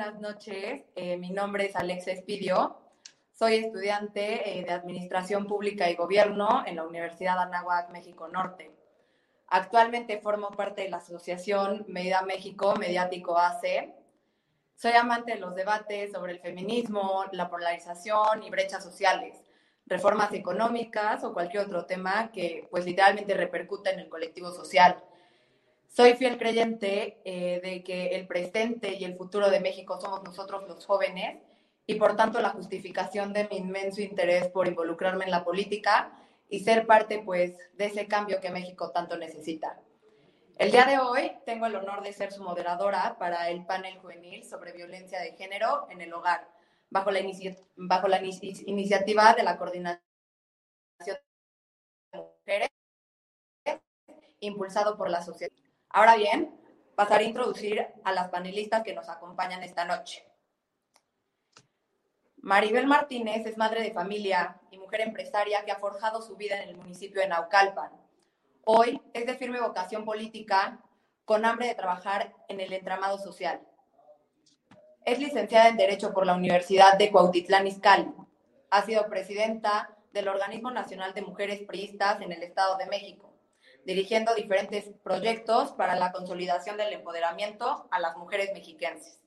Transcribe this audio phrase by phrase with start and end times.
[0.00, 2.78] Buenas noches, eh, mi nombre es Alexa Espidio,
[3.34, 8.70] soy estudiante eh, de Administración Pública y Gobierno en la Universidad Anáhuac, México Norte.
[9.48, 13.92] Actualmente formo parte de la asociación Medida México Mediático AC.
[14.74, 19.36] Soy amante de los debates sobre el feminismo, la polarización y brechas sociales,
[19.84, 24.96] reformas económicas o cualquier otro tema que pues literalmente repercute en el colectivo social.
[25.92, 30.62] Soy fiel creyente eh, de que el presente y el futuro de México somos nosotros
[30.68, 31.42] los jóvenes
[31.84, 36.16] y por tanto la justificación de mi inmenso interés por involucrarme en la política
[36.48, 39.80] y ser parte pues de ese cambio que México tanto necesita.
[40.58, 44.44] El día de hoy tengo el honor de ser su moderadora para el panel juvenil
[44.44, 46.48] sobre violencia de género en el hogar,
[46.88, 47.20] bajo la,
[47.74, 49.98] bajo la iniciativa de la Coordinación
[52.12, 52.68] de Mujeres,
[54.38, 55.59] impulsado por la sociedad.
[55.90, 56.56] Ahora bien,
[56.94, 60.24] pasaré a introducir a las panelistas que nos acompañan esta noche.
[62.36, 66.70] Maribel Martínez es madre de familia y mujer empresaria que ha forjado su vida en
[66.70, 67.90] el municipio de Naucalpan.
[68.64, 70.80] Hoy es de firme vocación política,
[71.24, 73.60] con hambre de trabajar en el entramado social.
[75.04, 78.12] Es licenciada en Derecho por la Universidad de Cuautitlán Izcalli.
[78.70, 83.29] Ha sido presidenta del Organismo Nacional de Mujeres Priistas en el Estado de México,
[83.84, 89.20] dirigiendo diferentes proyectos para la consolidación del empoderamiento a las mujeres mexiquenses.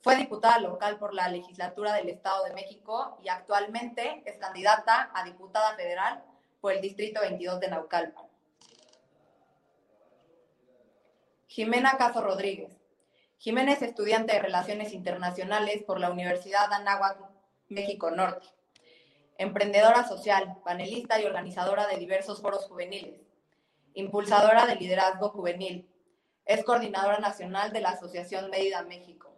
[0.00, 5.24] Fue diputada local por la legislatura del Estado de México y actualmente es candidata a
[5.24, 6.24] diputada federal
[6.60, 8.26] por el Distrito 22 de Naucalpan.
[11.46, 12.76] Jimena Caso Rodríguez.
[13.38, 17.18] Jimena es estudiante de Relaciones Internacionales por la Universidad Anáhuac,
[17.68, 18.46] México Norte.
[19.36, 23.27] Emprendedora social, panelista y organizadora de diversos foros juveniles.
[23.94, 25.88] Impulsadora de liderazgo juvenil.
[26.44, 29.28] Es coordinadora nacional de la Asociación Medida México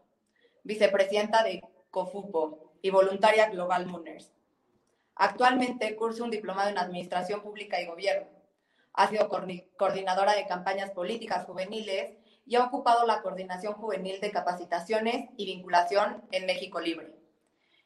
[0.63, 4.33] vicepresidenta de COFUPO y voluntaria Global Mooners.
[5.17, 8.29] Actualmente cursa un diplomado en Administración Pública y Gobierno.
[8.95, 9.29] Ha sido
[9.77, 12.17] coordinadora de campañas políticas juveniles
[12.47, 17.15] y ha ocupado la coordinación juvenil de capacitaciones y vinculación en México Libre.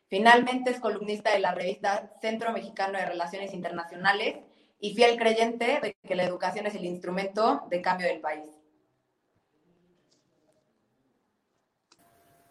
[0.08, 4.38] Finalmente es columnista de la revista Centro Mexicano de Relaciones Internacionales
[4.80, 8.44] y fiel creyente de que la educación es el instrumento de cambio del país.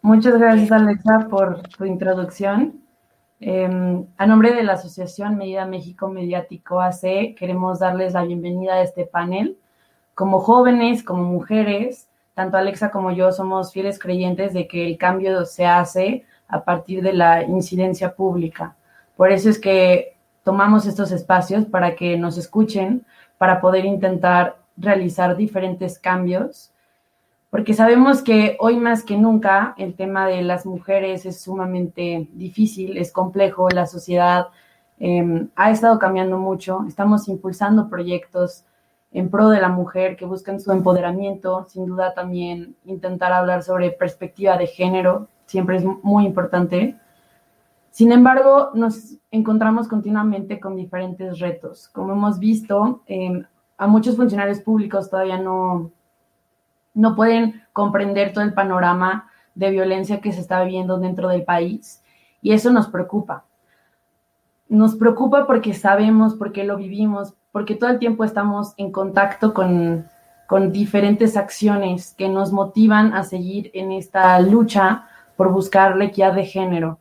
[0.02, 2.84] Muchas gracias, Alexa, por tu introducción.
[3.40, 8.82] Em, a nombre de la Asociación Medida México Mediático AC, queremos darles la bienvenida a
[8.82, 9.58] este panel.
[10.14, 15.44] Como jóvenes, como mujeres, tanto Alexa como yo somos fieles creyentes de que el cambio
[15.46, 18.76] se hace a partir de la incidencia pública.
[19.16, 20.13] Por eso es que
[20.44, 23.04] tomamos estos espacios para que nos escuchen,
[23.38, 26.70] para poder intentar realizar diferentes cambios
[27.54, 32.96] porque sabemos que hoy más que nunca el tema de las mujeres es sumamente difícil,
[32.96, 34.48] es complejo, la sociedad
[34.98, 38.64] em, ha estado cambiando mucho, estamos impulsando proyectos
[39.12, 43.92] en pro de la mujer que buscan su empoderamiento, sin duda también intentar hablar sobre
[43.92, 46.96] perspectiva de género, siempre es muy importante.
[47.94, 51.88] Sin embargo, nos encontramos continuamente con diferentes retos.
[51.90, 53.44] Como hemos visto, em,
[53.78, 55.92] a muchos funcionarios públicos todavía no,
[56.92, 62.02] no pueden comprender todo el panorama de violencia que se está viviendo dentro del país
[62.42, 63.44] y eso nos preocupa.
[64.68, 70.08] Nos preocupa porque sabemos, porque lo vivimos, porque todo el tiempo estamos en contacto con,
[70.48, 75.06] con diferentes acciones que nos motivan a seguir en esta lucha
[75.36, 76.98] por buscar la equidad de género.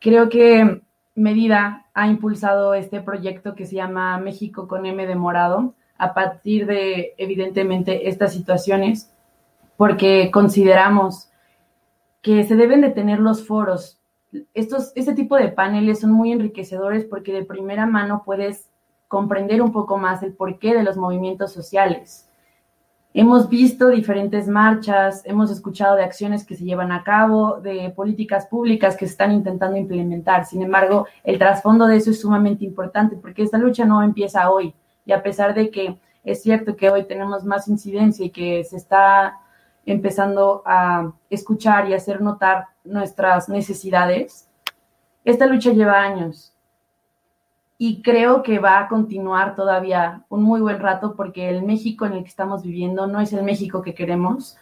[0.00, 0.82] Creo que
[1.14, 6.66] Medida ha impulsado este proyecto que se llama México con M de Morado, a partir
[6.66, 9.12] de, evidentemente, estas situaciones,
[9.76, 11.30] porque consideramos
[12.22, 14.00] que se deben de tener los foros.
[14.54, 18.70] Estos, este tipo de paneles son muy enriquecedores porque de primera mano puedes
[19.08, 22.29] comprender un poco más el porqué de los movimientos sociales.
[23.12, 28.46] Hemos visto diferentes marchas, hemos escuchado de acciones que se llevan a cabo, de políticas
[28.46, 30.44] públicas que se están intentando implementar.
[30.46, 34.74] Sin embargo, el trasfondo de eso es sumamente importante porque esta lucha no empieza hoy,
[35.04, 38.76] y a pesar de que es cierto que hoy tenemos más incidencia y que se
[38.76, 39.40] está
[39.86, 44.48] empezando a escuchar y hacer notar nuestras necesidades,
[45.24, 46.54] esta lucha lleva años
[47.82, 52.12] y creo que va a continuar todavía un muy buen rato porque el México en
[52.12, 54.58] el que estamos viviendo no es el México que queremos.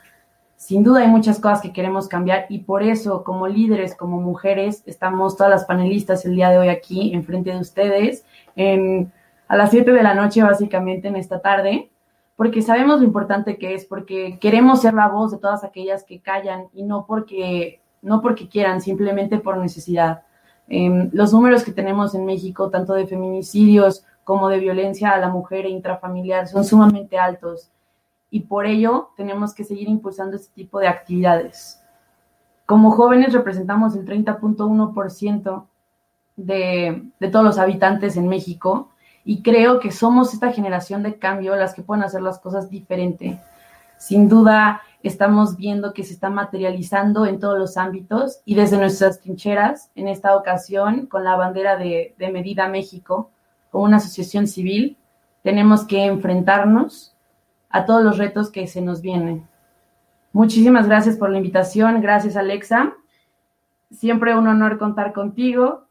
[0.54, 4.84] Sin duda hay muchas cosas que queremos cambiar y por eso como líderes, como mujeres,
[4.86, 8.24] estamos todas las panelistas el día de hoy aquí enfrente de ustedes
[8.56, 11.90] a las 7 de la noche, básicamente en esta tarde,
[12.36, 16.20] porque sabemos lo importante que es, porque queremos ser la voz de todas aquellas que
[16.20, 20.22] callan y no porque, no porque quieran, simplemente por necesidad.
[20.68, 25.28] Em, los números que tenemos en México, tanto de feminicidios como de violencia a la
[25.28, 27.70] mujer e intrafamiliar, son sumamente altos
[28.30, 31.82] y por ello tenemos que seguir impulsando este tipo de actividades.
[32.66, 35.66] Como jóvenes representamos el 30.1%
[36.36, 38.90] de, de todos los habitantes en México
[39.24, 43.40] y creo que somos esta generación de cambio las que pueden hacer las cosas diferente.
[43.96, 49.20] Sin duda, estamos viendo que se está materializando en todos los ámbitos y desde nuestras
[49.20, 53.30] trincheras, en esta ocasión, con la bandera de, de Medida México,
[53.70, 54.96] como una asociación civil,
[55.42, 57.14] tenemos que enfrentarnos
[57.70, 59.46] a todos los retos que se nos vienen.
[60.32, 62.94] Muchísimas gracias por la invitación, gracias Alexa.
[63.90, 65.86] Siempre un honor contar contigo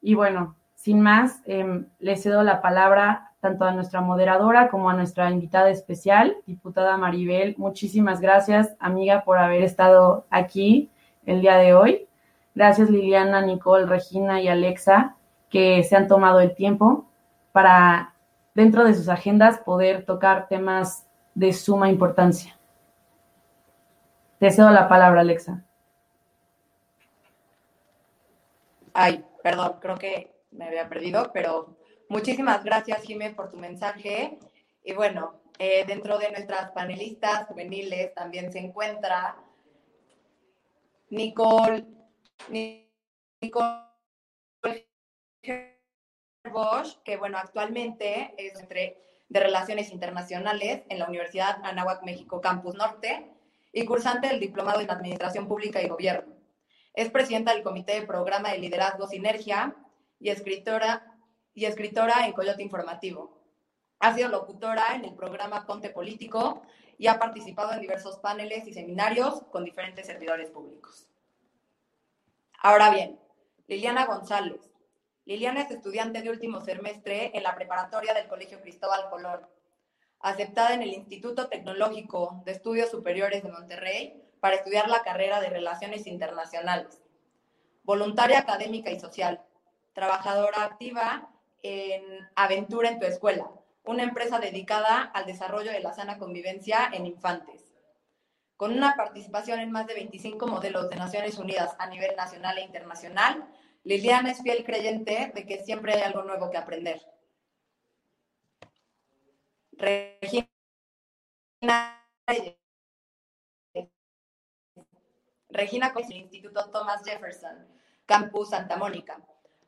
[0.00, 4.94] y bueno, sin más, eh, le cedo la palabra tanto a nuestra moderadora como a
[4.94, 7.54] nuestra invitada especial, diputada Maribel.
[7.56, 10.90] Muchísimas gracias, amiga, por haber estado aquí
[11.24, 12.08] el día de hoy.
[12.54, 15.16] Gracias, Liliana, Nicole, Regina y Alexa,
[15.48, 17.06] que se han tomado el tiempo
[17.52, 18.14] para,
[18.54, 22.58] dentro de sus agendas, poder tocar temas de suma importancia.
[24.38, 25.64] Te cedo la palabra, Alexa.
[28.92, 31.77] Ay, perdón, creo que me había perdido, pero
[32.08, 34.38] muchísimas gracias, Jimé, por tu mensaje.
[34.84, 39.36] Y bueno, eh, dentro de nuestras panelistas juveniles también se encuentra
[41.10, 41.84] Nicole,
[42.48, 43.88] Nicole
[46.50, 53.30] Bosch, que bueno, actualmente es de Relaciones Internacionales en la Universidad Anáhuac México Campus Norte
[53.72, 56.34] y cursante del Diplomado en Administración Pública y Gobierno.
[56.94, 59.76] Es presidenta del Comité de Programa de Liderazgo Sinergia
[60.18, 61.17] y escritora,
[61.58, 63.36] y escritora en Coyote Informativo.
[63.98, 66.62] Ha sido locutora en el programa Ponte Político
[66.98, 71.08] y ha participado en diversos paneles y seminarios con diferentes servidores públicos.
[72.60, 73.18] Ahora bien,
[73.66, 74.70] Liliana González.
[75.24, 79.40] Liliana es estudiante de último semestre en la preparatoria del Colegio Cristóbal Colón,
[80.20, 85.50] aceptada en el Instituto Tecnológico de Estudios Superiores de Monterrey para estudiar la carrera de
[85.50, 87.02] Relaciones Internacionales.
[87.82, 89.42] Voluntaria académica y social,
[89.92, 91.28] trabajadora activa
[91.62, 93.50] en Aventura en tu Escuela,
[93.84, 97.72] una empresa dedicada al desarrollo de la sana convivencia en infantes.
[98.56, 102.62] Con una participación en más de 25 modelos de Naciones Unidas a nivel nacional e
[102.62, 103.48] internacional,
[103.84, 107.00] Liliana es fiel creyente de que siempre hay algo nuevo que aprender.
[109.72, 110.48] Regina
[115.50, 117.66] Regina con el Instituto Thomas Jefferson,
[118.04, 119.18] Campus Santa Mónica,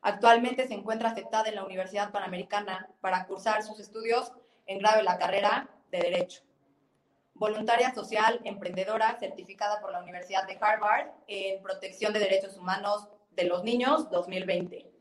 [0.01, 4.31] Actualmente se encuentra aceptada en la Universidad Panamericana para cursar sus estudios
[4.65, 6.41] en grado la carrera de Derecho.
[7.35, 13.43] Voluntaria social, emprendedora, certificada por la Universidad de Harvard en Protección de Derechos Humanos de
[13.45, 14.91] los Niños 2020.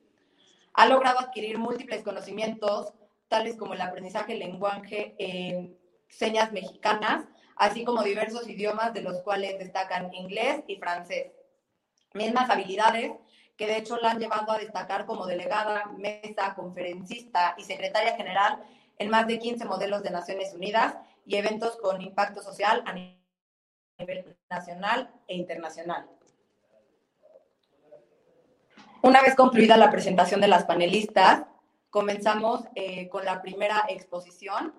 [0.74, 2.92] Ha logrado adquirir múltiples conocimientos,
[3.28, 7.24] tales como el aprendizaje lenguaje en señas mexicanas,
[7.56, 11.32] así como diversos idiomas, de los cuales destacan inglés y francés.
[12.12, 13.12] Mismas habilidades
[13.60, 18.64] que de hecho la han llevado a destacar como delegada, mesa, conferencista y secretaria general
[18.96, 20.96] en más de 15 modelos de Naciones Unidas
[21.26, 26.08] y eventos con impacto social a nivel nacional e internacional.
[29.02, 31.42] Una vez concluida la presentación de las panelistas,
[31.90, 34.74] comenzamos eh, con la primera exposición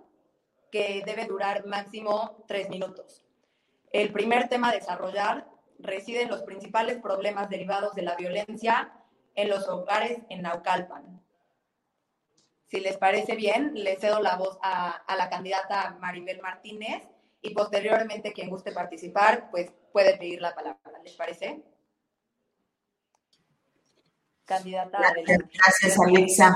[0.71, 3.21] que debe durar máximo tres minutos.
[3.91, 5.50] El primer tema a desarrollar
[5.83, 8.91] residen los principales problemas derivados de la violencia
[9.35, 11.21] en los hogares en Naucalpan.
[12.67, 17.03] Si les parece bien, le cedo la voz a, la candidata Maribel Martínez
[17.41, 20.79] y posteriormente quien guste participar, pues puede pedir la palabra.
[21.03, 21.61] ¿Les parece?
[24.45, 24.99] Candidata.
[24.99, 26.55] Gracias, gracias Alexa.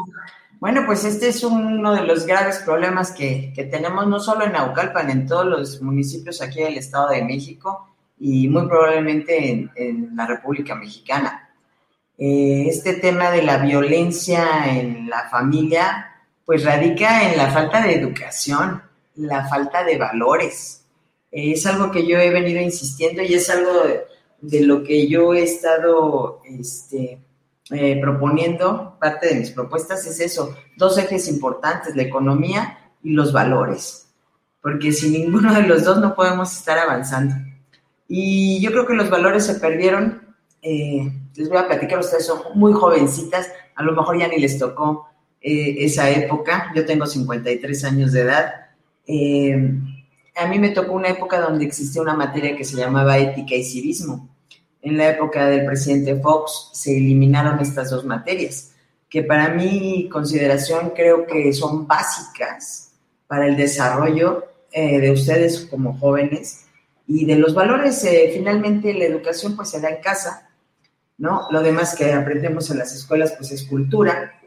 [0.60, 4.54] Bueno, pues este es uno de los graves problemas que, que tenemos no solo en
[4.54, 10.26] Naucalpan, en todos los municipios aquí del Estado de México y muy probablemente en, la
[10.26, 11.50] República Mexicana.
[12.18, 16.12] Eh, este tema de la violencia en la familia,
[16.46, 18.82] pues radica en la falta de educación,
[19.16, 20.86] la falta de valores.
[21.32, 23.72] es algo que yo he venido insistiendo y es algo
[24.42, 27.20] de, lo que yo he estado este,
[27.72, 28.98] eh, proponiendo.
[29.00, 34.08] Parte de mis propuestas es eso, dos ejes importantes, la economía y los valores,
[34.62, 37.36] porque sin ninguno de los dos no podemos estar avanzando.
[38.08, 40.22] Y yo creo que los valores se perdieron.
[40.62, 44.58] Eh, les voy a platicar, ustedes son muy jovencitas, a lo mejor ya ni les
[44.58, 45.08] tocó
[45.42, 46.72] eh, esa época.
[46.76, 48.54] Yo tengo 53 años de edad
[49.08, 49.56] Eh,
[50.36, 53.64] a mí me tocó una época donde existía una materia que se llamaba ética y
[53.64, 54.28] civismo.
[54.82, 58.74] En la época del presidente Fox se eliminaron estas dos materias,
[59.10, 62.92] que para mi consideración creo que son básicas
[63.28, 66.65] para el desarrollo eh, de ustedes como jóvenes
[67.08, 68.04] y de los valores.
[68.04, 70.50] Eh, finalmente la educación pues se da en casa,
[71.18, 71.48] ¿no?
[71.52, 74.40] Lo demás que aprendemos en las escuelas pues es cultura,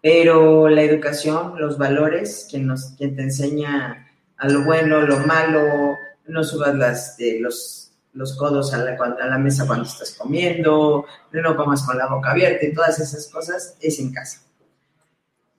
[0.00, 5.96] pero la educación, los valores, quien, nos, quien te enseña a lo bueno, lo malo,
[6.26, 11.56] no subas las, los, los codos a la, a la mesa cuando estás comiendo, no
[11.56, 14.42] comas con la boca abierta y todas esas cosas, es en casa.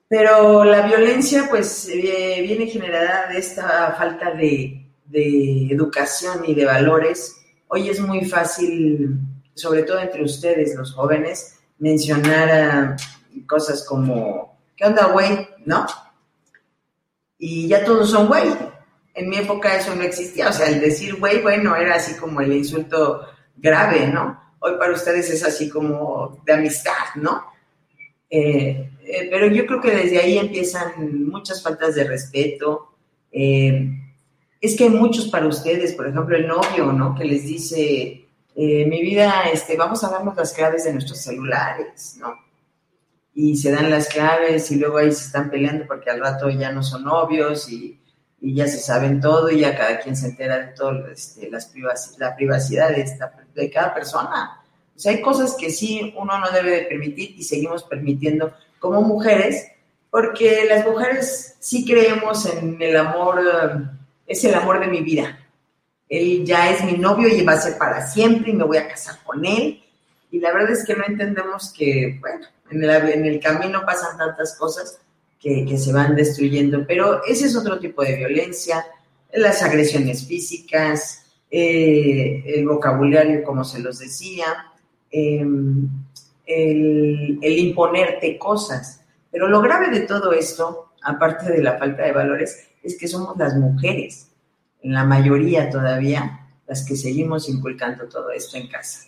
[0.08, 6.64] Pero la violencia, pues, eh, viene generada de esta falta de, de, educación y de
[6.64, 7.36] valores.
[7.68, 9.18] Hoy es muy fácil,
[9.54, 12.96] sobre todo entre ustedes, los jóvenes, mencionar
[13.46, 15.48] cosas como, ¿qué onda, güey?
[15.64, 15.86] ¿No?
[17.38, 18.48] Y ya todos son güey.
[19.14, 22.40] En mi época eso no existía, o sea, el decir güey, bueno, era así como
[22.40, 23.26] el insulto
[23.56, 24.40] grave, ¿no?
[24.60, 27.44] Hoy para ustedes es así como de amistad, ¿no?
[28.28, 32.94] Eh, eh, pero yo creo que desde ahí empiezan muchas faltas de respeto.
[33.32, 33.99] Eh,
[34.60, 37.14] es que hay muchos para ustedes, por ejemplo, el novio, ¿no?
[37.14, 38.26] Que les dice,
[38.56, 42.34] mi vida, este, vamos a darnos las claves de nuestros celulares, ¿no?
[43.34, 46.72] y se dan las claves y luego ahí se están peleando porque al rato ya
[46.72, 47.96] no son novios y,
[48.42, 51.74] ya se saben todo y ya cada quien se entera de todo, este, las
[52.16, 54.62] la privacidad de, cada persona.
[54.96, 59.02] O sea, hay cosas que sí uno no debe de permitir y seguimos permitiendo como
[59.02, 59.66] mujeres,
[60.10, 63.42] porque las mujeres sí creemos en el amor,
[64.30, 65.36] es el amor de mi vida.
[66.08, 68.86] Él ya es mi novio y va a ser para siempre y me voy a
[68.86, 69.82] casar con él.
[70.30, 75.00] Y la verdad es que no entendemos que, bueno, en el, camino pasan tantas cosas
[75.40, 78.86] que, se van destruyendo, pero ese es otro tipo de violencia,
[79.32, 84.46] las agresiones físicas, eh, el vocabulario, como se los decía,
[85.10, 85.88] em,
[86.46, 89.00] el, el, imponerte cosas.
[89.32, 93.36] Pero lo grave de todo esto, aparte de la falta de valores, es que somos
[93.36, 94.28] las mujeres,
[94.82, 99.00] en la mayoría todavía, las que seguimos inculcando todo esto en casa,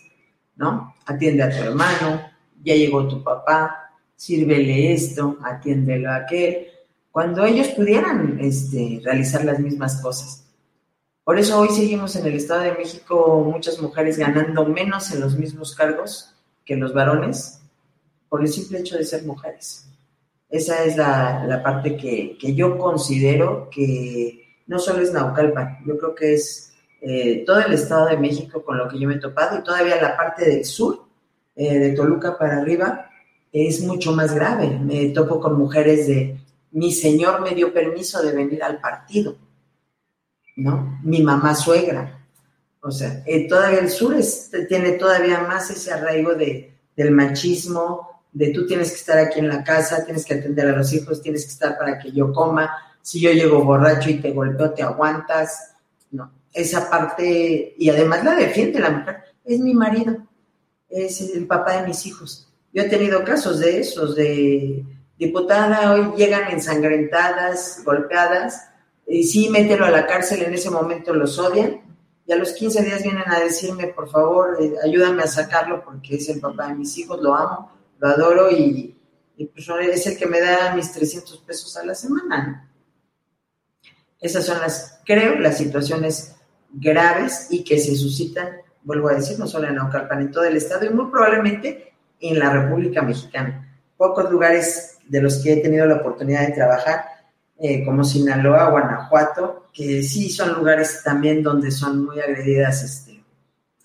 [0.55, 0.95] ¿no?
[1.05, 2.21] Atiende a tu hermano,
[2.63, 6.67] ya llegó tu papá, sírvele esto, atiéndelo a aquel,
[7.11, 10.45] cuando ellos pudieran este, realizar las mismas cosas.
[11.23, 15.37] Por eso hoy seguimos en el Estado de México muchas mujeres ganando menos en los
[15.37, 17.61] mismos cargos que los varones
[18.27, 19.87] por el simple hecho de ser mujeres.
[20.53, 26.35] Esa es la, parte que, yo considero que no solo es Naucalpan, yo creo que
[26.35, 29.63] es eh, todo el Estado de México con lo que yo me he topado y
[29.63, 31.07] todavía la parte del sur
[31.55, 33.09] eh, de Toluca para arriba
[33.51, 34.77] es mucho más grave.
[34.79, 39.35] Me topo con mujeres de, mi señor me dio permiso de venir al partido,
[40.55, 40.99] ¿no?
[41.01, 42.27] Mi mamá suegra.
[42.79, 44.15] O sea, eh, todavía el sur
[44.69, 49.47] tiene todavía más ese arraigo de, del machismo, de tú tienes que estar aquí en
[49.47, 52.69] la casa, tienes que atender a los hijos, tienes que estar para que yo coma.
[53.01, 55.75] Si yo llego borracho y te golpeo, te aguantas.
[56.11, 60.17] No, esa parte, y además la defiende la mujer, es mi marido
[60.93, 62.47] es el papá de mis hijos.
[62.71, 64.85] Yo he tenido casos de esos, de
[65.17, 68.69] diputada, hoy llegan ensangrentadas, golpeadas,
[69.07, 71.81] y sí, mételo a la cárcel, en ese momento los odian,
[72.25, 76.15] y a los 15 días vienen a decirme, por favor, eh, ayúdame a sacarlo porque
[76.15, 77.71] es el papá de mis hijos, lo amo,
[78.03, 78.99] lo adoro y,
[79.37, 82.69] pues es el que me da mis 300 pesos a la semana.
[84.19, 86.35] Esas son las, creo, las situaciones
[86.69, 90.57] graves y que se suscitan vuelvo a decir, no solo en Naucalpan, en todo el
[90.57, 93.73] estado y muy probablemente en la República Mexicana.
[93.95, 97.05] Pocos lugares de los que he tenido la oportunidad de trabajar,
[97.57, 103.23] eh, como Sinaloa, Guanajuato, que sí son lugares también donde son muy agredidas este,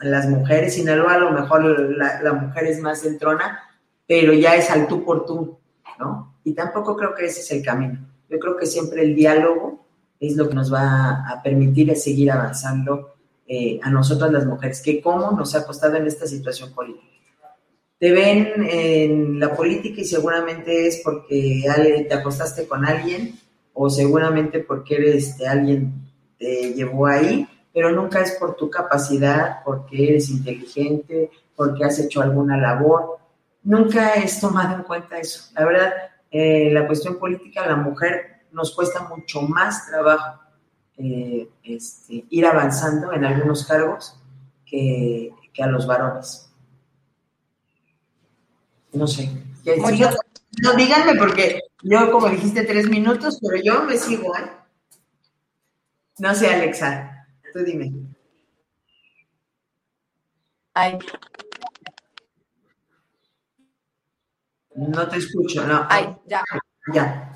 [0.00, 0.74] las mujeres.
[0.74, 1.62] Sinaloa a lo mejor
[1.96, 3.67] la, mujer es más entrona,
[4.08, 5.58] pero ya es al tú por tú,
[5.98, 6.34] ¿no?
[6.42, 8.08] Y tampoco creo que ese es el camino.
[8.28, 9.86] Yo creo que siempre el diálogo
[10.18, 13.14] es lo que nos va a permitir seguir avanzando
[13.46, 17.06] eh, a nosotras las mujeres, que cómo nos ha costado en esta situación política.
[17.98, 21.64] Te ven en la política y seguramente es porque
[22.08, 23.38] te acostaste con alguien
[23.74, 25.94] o seguramente porque eres, alguien
[26.38, 32.20] te llevó ahí, pero nunca es por tu capacidad, porque eres inteligente, porque has hecho
[32.20, 33.18] alguna labor.
[33.62, 35.50] Nunca es tomado en cuenta eso.
[35.54, 35.92] La verdad,
[36.30, 40.40] eh, la cuestión política, la mujer nos cuesta mucho más trabajo
[40.96, 44.18] eh, este, ir avanzando en algunos cargos
[44.66, 46.50] que, a los varones.
[48.92, 49.28] No sé.
[50.62, 54.50] no, díganme porque yo, como dijiste, tres minutos, pero yo me sigo, ¿eh?
[56.18, 57.92] No sé, Alexa, tú dime.
[60.74, 60.98] Ay.
[64.78, 65.84] No te escucho, no.
[65.88, 66.40] Ay, ya.
[66.94, 67.32] Ya.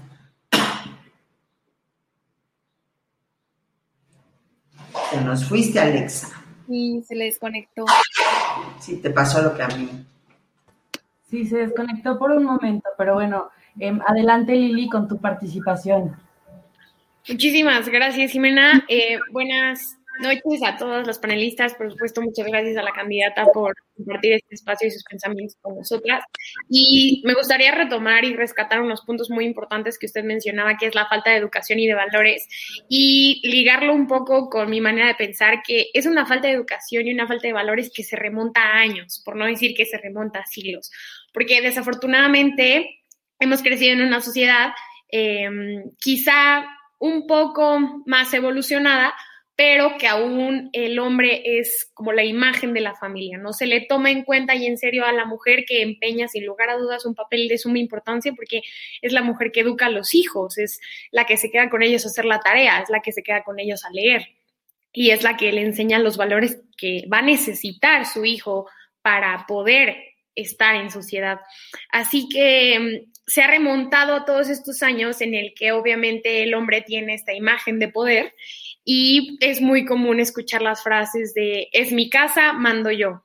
[5.11, 6.29] Te nos fuiste, Alexa.
[6.69, 7.85] Sí, se le desconectó.
[8.79, 10.07] Sí, te pasó lo que a mí.
[11.29, 16.17] Sí, se desconectó por un momento, pero bueno, em, adelante Lili con tu participación.
[17.29, 18.85] Muchísimas gracias, Jimena.
[18.89, 21.75] Eh, buenas noches a todos los panelistas.
[21.75, 25.77] Por supuesto, muchas gracias a la candidata por compartir este espacio y sus pensamientos con
[25.77, 26.25] nosotras.
[26.69, 30.95] Y me gustaría retomar y rescatar unos puntos muy importantes que usted mencionaba, que es
[30.95, 32.47] la falta de educación y de valores,
[32.89, 37.07] y ligarlo un poco con mi manera de pensar, que es una falta de educación
[37.07, 39.99] y una falta de valores que se remonta a años, por no decir que se
[39.99, 40.91] remonta a siglos.
[41.33, 43.03] Porque desafortunadamente
[43.39, 44.73] hemos crecido en una sociedad
[45.11, 45.49] eh,
[45.99, 46.65] quizá
[47.03, 49.13] un poco más evolucionada,
[49.55, 53.83] pero que aún el hombre es como la imagen de la familia, no se le
[53.83, 57.05] toma en cuenta y en serio a la mujer que empeña sin lugar a dudas
[57.05, 58.63] un papel de suma importancia porque
[59.03, 60.81] es la mujer que educa a los hijos, es
[61.11, 63.45] la que se queda con ellos a hacer la tarea, es la que se queda
[63.45, 64.27] con ellos a leer
[64.93, 68.69] y es la que le enseña los valores que va a necesitar su hijo
[69.03, 69.97] para poder
[70.35, 71.41] estar en sociedad.
[71.91, 77.15] Así que se ha remontado todos estos años en el que obviamente el hombre tiene
[77.15, 78.35] esta imagen de poder
[78.85, 83.25] y es muy común escuchar las frases de es mi casa, mando yo.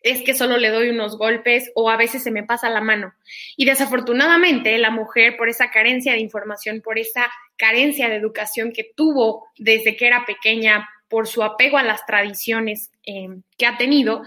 [0.00, 3.12] Es que solo le doy unos golpes o a veces se me pasa la mano.
[3.54, 8.92] Y desafortunadamente la mujer, por esa carencia de información, por esa carencia de educación que
[8.96, 14.22] tuvo desde que era pequeña, por su apego a las tradiciones eh, que ha tenido,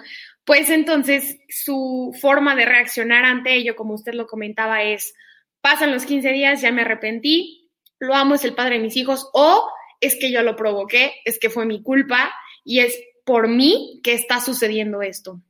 [0.48, 5.14] pues entonces su forma de reaccionar ante ello, como usted lo comentaba, es,
[5.60, 9.30] pasan los 15 días, ya me arrepentí, lo amo, es el padre de mis hijos,
[9.34, 14.00] o es que yo lo provoqué, es que fue mi culpa y es por mí
[14.06, 15.42] que está sucediendo esto.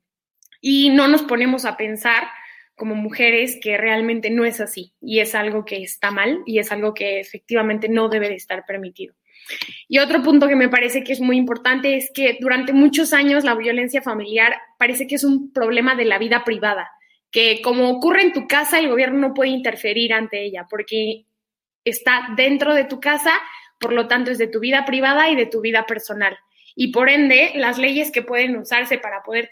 [0.62, 2.28] Y no nos ponemos a pensar
[2.76, 6.72] como mujeres que realmente no es así y es algo que está mal y es
[6.72, 9.14] algo que efectivamente no debe de estar permitido.
[9.88, 13.44] Y otro punto que me parece que es muy importante es que durante muchos años
[13.44, 16.90] la violencia familiar parece que es un problema de la vida privada,
[17.32, 21.26] que como ocurre en tu casa, el gobierno no puede interferir ante ella porque
[21.84, 23.32] está dentro de tu casa,
[23.80, 26.38] por lo tanto es de tu vida privada y de tu vida personal.
[26.76, 29.50] Y por ende, las leyes que pueden usarse para poder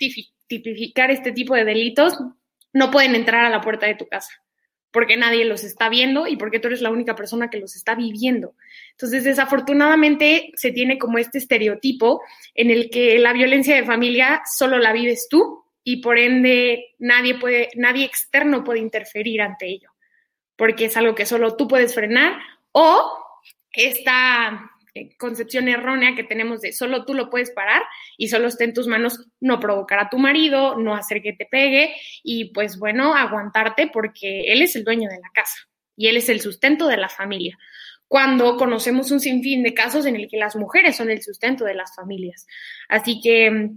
[0.47, 2.17] tipificar este tipo de delitos
[2.73, 4.44] no pueden entrar a la puerta de tu casa
[4.95, 7.95] porque nadie los está viendo y porque tú eres la única persona que los está
[7.95, 8.55] viviendo.
[8.91, 12.21] Entonces, desafortunadamente, se tiene como este estereotipo
[12.53, 17.36] en el que la violencia de familia solo la vives tú y por ende nadie
[17.36, 19.89] puede, nadie externo puede interferir ante ello,
[20.55, 22.39] porque es algo que solo tú puedes frenar
[22.71, 23.17] o
[23.73, 24.71] esta
[25.17, 27.84] concepción errónea que tenemos de solo tú lo puedes parar
[28.17, 31.45] y solo está en tus manos no provocar a tu marido, no hacer que te
[31.45, 35.58] pegue y pues bueno, aguantarte porque él es el dueño de la casa
[35.95, 37.58] y él es el sustento de la familia.
[38.08, 41.73] Cuando conocemos un sinfín de casos en el que las mujeres son el sustento de
[41.73, 42.45] las familias.
[42.88, 43.71] Así que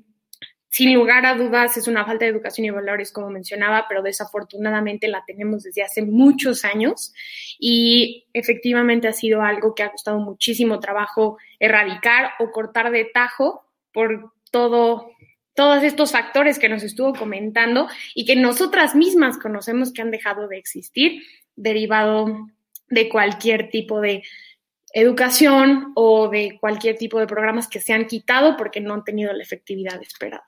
[0.70, 5.08] sin lugar a dudas es una falta de educación y valores, como mencionaba, pero desafortunadamente
[5.08, 7.14] la tenemos desde hace muchos años
[7.58, 13.64] y efectivamente ha sido algo que ha costado muchísimo trabajo erradicar o cortar de tajo
[13.92, 15.10] por todo
[15.54, 20.46] todos estos factores que nos estuvo comentando y que nosotras mismas conocemos que han dejado
[20.46, 21.24] de existir
[21.56, 22.46] derivado
[22.88, 24.22] de cualquier tipo de
[24.92, 29.32] educación o de cualquier tipo de programas que se han quitado porque no han tenido
[29.32, 30.46] la efectividad esperada.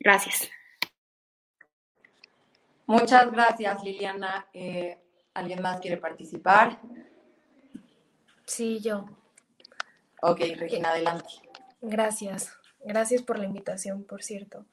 [0.00, 0.50] Gracias.
[2.86, 4.46] Muchas gracias, Liliana.
[4.52, 4.98] Eh,
[5.32, 6.78] ¿Alguien más quiere participar?
[8.46, 9.06] Sí, yo.
[10.22, 11.28] Ok, Regina, adelante.
[11.80, 12.52] Gracias.
[12.84, 14.66] Gracias por la invitación, por cierto.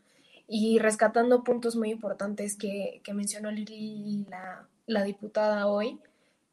[0.47, 5.99] Y rescatando puntos muy importantes que, mencionó Lili, la, la diputada hoy,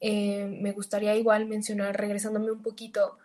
[0.00, 3.18] eh, me gustaría igual mencionar, regresándome un poquito,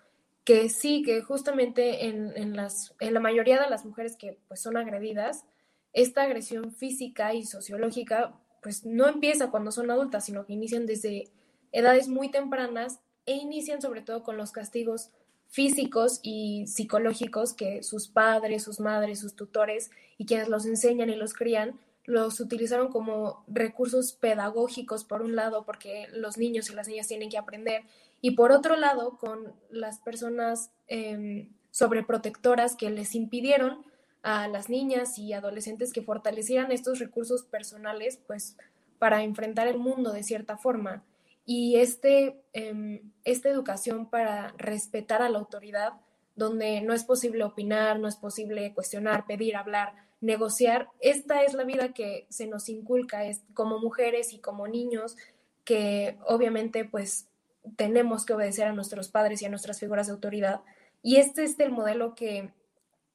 [0.44, 4.78] que sí, que justamente en, las, en la mayoría de las mujeres que pues, son
[4.78, 5.46] agredidas,
[5.94, 11.30] esta agresión física y sociológica pues no empieza cuando son adultas, sino que inician desde
[11.72, 15.12] edades muy tempranas e inician sobre todo con los castigos
[15.50, 21.16] físicos y psicológicos que sus padres, sus madres, sus tutores y quienes los enseñan y
[21.16, 26.88] los crían los utilizaron como recursos pedagógicos por un lado porque los niños y las
[26.88, 27.84] niñas tienen que aprender
[28.26, 33.86] y por otro lado, con las personas eh, sobreprotectoras que les impidieron
[34.22, 38.56] a las niñas y adolescentes que fortalecieran estos recursos personales, pues
[38.98, 41.04] para enfrentar el mundo de cierta forma.
[41.46, 45.92] y este, em, esta educación para respetar a la autoridad,
[46.38, 51.66] donde no es posible opinar, no es posible cuestionar, pedir, hablar, negociar, esta es la
[51.66, 55.18] vida que se nos inculca es, como mujeres y como niños,
[55.66, 57.28] que obviamente pues
[57.76, 60.62] tenemos que obedecer a nuestros padres y a nuestras figuras de autoridad.
[61.02, 62.52] Y este es el modelo que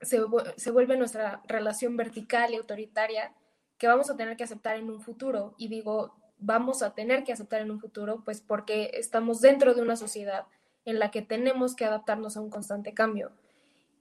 [0.01, 0.21] se,
[0.57, 3.33] se vuelve nuestra relación vertical y autoritaria
[3.79, 5.55] que vamos a tener que aceptar en un futuro.
[5.57, 9.83] Y digo, vamos a tener que aceptar en un futuro, pues porque estamos dentro de
[9.83, 10.47] una sociedad
[10.85, 13.33] en la que tenemos que adaptarnos a un constante cambio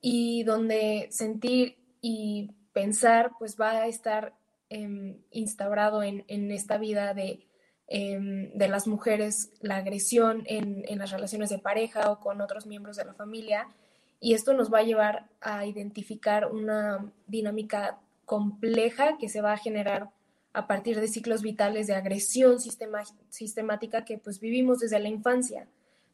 [0.02, 4.36] y donde sentir y pensar pues va a estar
[4.70, 7.47] eh, instaurado en, en, esta vida de,
[7.88, 12.66] eh, de, las mujeres, la agresión en, en las relaciones de pareja o con otros
[12.66, 13.68] miembros de la familia
[14.20, 19.58] y esto nos va a llevar a identificar una dinámica compleja que se va a
[19.58, 20.10] generar
[20.54, 25.68] a partir de ciclos vitales de agresión sistemática que pues vivimos desde la infancia.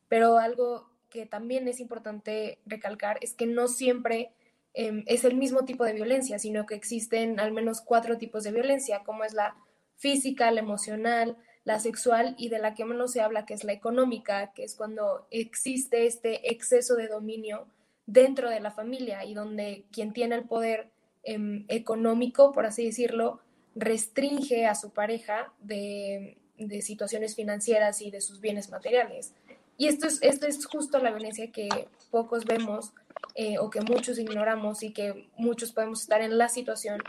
[0.10, 4.32] Pero algo que también es importante recalcar es que no siempre
[4.74, 8.52] eh, es el mismo tipo de violencia, sino que existen al menos cuatro tipos de
[8.52, 9.56] violencia, como es la
[9.96, 13.74] física, la emocional, la sexual y de la que menos se habla, que es la
[13.74, 17.68] económica, que es cuando existe este exceso de dominio
[18.06, 20.90] dentro de la familia y donde quien tiene el poder
[21.24, 23.40] eh, económico, por así decirlo,
[23.76, 26.38] restringe a su pareja de,
[26.82, 29.34] situaciones financieras y de sus bienes materiales.
[29.78, 31.68] Y esto es, esto es justo la violencia que
[32.10, 32.94] pocos vemos
[33.36, 37.02] eh, o que muchos ignoramos y que muchos podemos estar en la situación,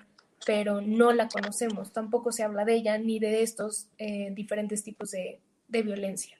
[0.44, 1.92] pero no la conocemos.
[1.92, 6.38] Tampoco se habla de ella ni de estos eh, diferentes tipos de, de violencia.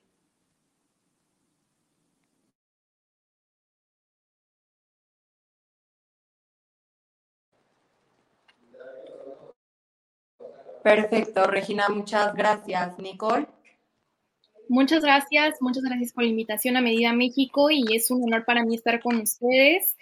[10.83, 12.99] Perfecto, Regina, muchas gracias.
[12.99, 13.47] Nicole.
[14.69, 18.65] Muchas gracias, muchas gracias por la invitación a Medida México y es un honor para
[18.65, 19.97] mí estar con ustedes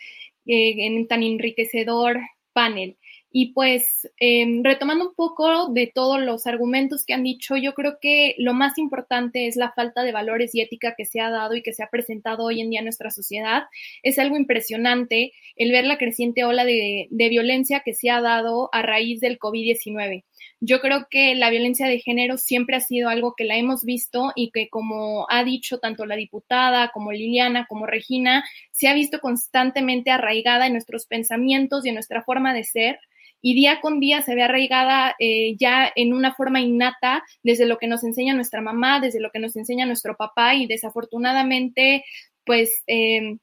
[0.47, 2.19] eh, en tan enriquecedor
[2.53, 2.97] panel.
[3.33, 7.97] Y pues em, retomando un poco de todos los argumentos que han dicho, yo creo
[8.01, 11.55] que lo más importante es la falta de valores y ética que se ha dado
[11.55, 13.64] y que se ha presentado hoy en día en nuestra sociedad.
[14.03, 18.68] Es algo impresionante el ver la creciente ola de, de violencia que se ha dado
[18.73, 20.25] a raíz del COVID-19.
[20.61, 24.33] Yo creo que la violencia de género siempre ha sido algo que la hemos visto
[24.37, 29.21] y que como ha dicho tanto la diputada como Liliana como Regina, se ha visto
[29.21, 33.01] constantemente arraigada en nuestros pensamientos y en nuestra forma de ser
[33.42, 37.76] y día con día se ve arraigada eh, ya en una forma innata desde lo
[37.76, 42.05] que nos enseña nuestra mamá, desde lo que nos enseña nuestro papá y desafortunadamente
[42.44, 43.37] pues eh,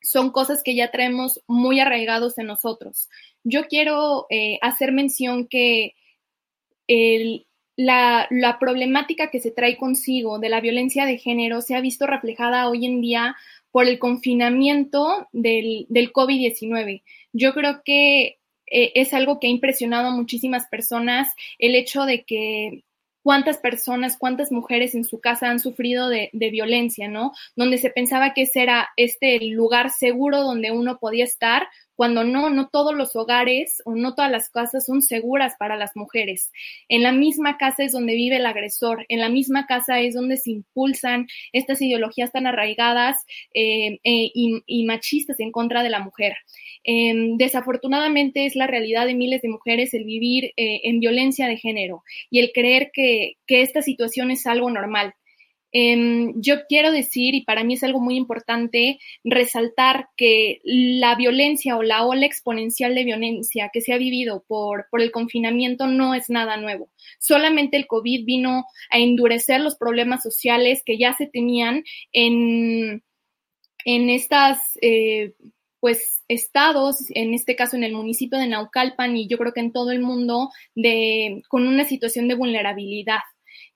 [0.00, 3.08] son cosas que ya traemos muy arraigados en nosotros.
[3.44, 5.94] Yo quiero eh, hacer mención que
[7.76, 12.68] la, problemática que se trae consigo de la violencia de género se ha visto reflejada
[12.68, 13.36] hoy en día
[13.70, 17.02] por el confinamiento del, del COVID-19.
[17.32, 18.38] Yo creo que
[18.72, 22.84] eh, es algo que ha impresionado a muchísimas personas, el hecho de que
[23.22, 27.32] cuántas personas, cuántas mujeres en su casa han sufrido de, de, violencia, ¿no?
[27.54, 32.50] Donde se pensaba que ese era este lugar seguro donde uno podía estar, cuando no,
[32.50, 36.50] no todos los hogares o no todas las casas son seguras para las mujeres.
[36.88, 40.36] En la misma casa es donde vive el agresor, en la misma casa es donde
[40.36, 43.16] se impulsan estas ideologías tan arraigadas
[43.54, 46.34] eh, eh, y, machistas en contra de la mujer.
[46.84, 51.56] Eh, desafortunadamente es la realidad de miles de mujeres el vivir eh, en violencia de
[51.56, 55.14] género y el creer que, que esta situación es algo normal.
[55.72, 61.76] Eh, yo quiero decir, y para mí es algo muy importante, resaltar que la violencia
[61.76, 66.14] o la ola exponencial de violencia que se ha vivido por, por el confinamiento no
[66.14, 66.90] es nada nuevo.
[67.18, 73.02] Solamente el COVID vino a endurecer los problemas sociales que ya se tenían en,
[73.84, 74.60] en estas...
[74.80, 75.34] Eh,
[75.82, 79.72] pues estados, en este caso en el municipio de Naucalpan y yo creo que en
[79.72, 83.18] todo el mundo, de, con una situación de vulnerabilidad.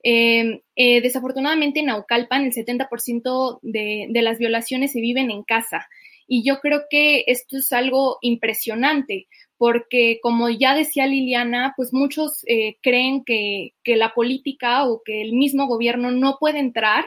[0.02, 5.88] Eh, eh, desafortunadamente en Naucalpan el 70% de, de las violaciones se viven en casa.
[6.28, 9.28] Y yo creo que esto es algo impresionante,
[9.58, 15.22] porque como ya decía Liliana, pues muchos eh, creen que, que, la política o que
[15.22, 17.04] el mismo gobierno no puede entrar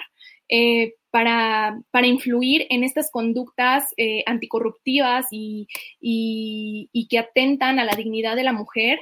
[0.47, 5.67] eh, para, para, influir en estas conductas eh, anticorruptivas y,
[5.99, 8.99] y, que atentan a la dignidad de la mujer.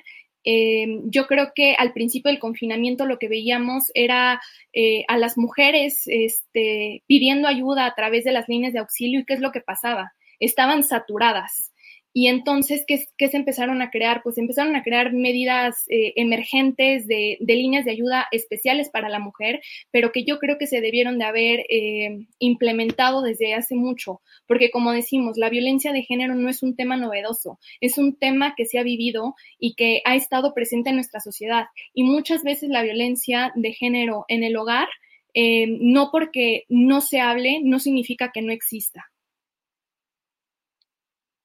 [0.49, 4.39] Eh, yo creo que al principio del confinamiento lo que veíamos era
[4.71, 9.25] eh, a las mujeres este, pidiendo ayuda a través de las líneas de auxilio y
[9.25, 10.13] qué es lo que pasaba.
[10.39, 11.73] Estaban saturadas.
[12.19, 14.23] Y entonces, ¿qué, se empezaron a crear?
[14.23, 19.61] Pues empezaron a crear medidas eh, emergentes de, líneas de ayuda especiales para la mujer,
[19.91, 24.71] pero que yo creo que se debieron de haber eh, implementado desde hace mucho, porque
[24.71, 28.65] como decimos, la violencia de género no es un tema novedoso, es un tema que
[28.65, 31.67] se ha vivido y que ha estado presente en nuestra sociedad.
[31.93, 34.87] Y muchas veces la violencia de género en el hogar,
[35.35, 39.05] eh, no porque no se hable, no significa que no exista.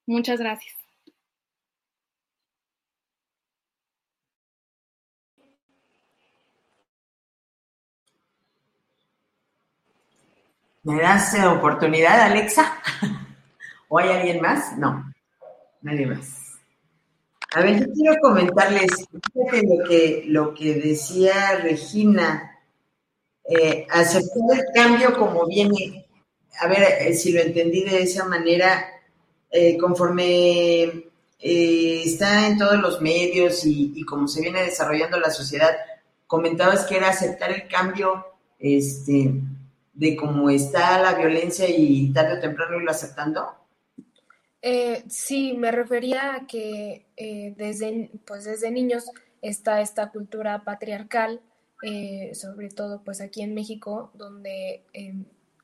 [0.05, 0.75] Muchas gracias.
[10.83, 12.77] ¿Me das oportunidad, Alexa?
[13.87, 14.77] ¿O hay alguien más?
[14.77, 15.13] No,
[15.81, 16.59] nadie más.
[17.55, 18.89] A ver, yo quiero comentarles,
[19.33, 22.59] lo que, lo que decía Regina,
[23.45, 26.05] eh, aceptar el cambio como viene.
[26.59, 28.92] A ver, eh, si lo entendí de esa manera,
[29.55, 30.83] eh, conforme
[31.37, 35.75] eh, está en todos los medios y, como se viene desarrollando la sociedad,
[36.25, 38.25] comentabas que era aceptar el cambio
[38.57, 39.31] este,
[39.93, 43.47] de cómo está la violencia y tarde o temprano irlo aceptando.
[44.59, 47.05] Eh, sí, me refería a que
[47.55, 49.05] desde, pues desde niños
[49.43, 51.41] está esta cultura patriarcal,
[52.33, 54.83] sobre todo pues aquí en México, donde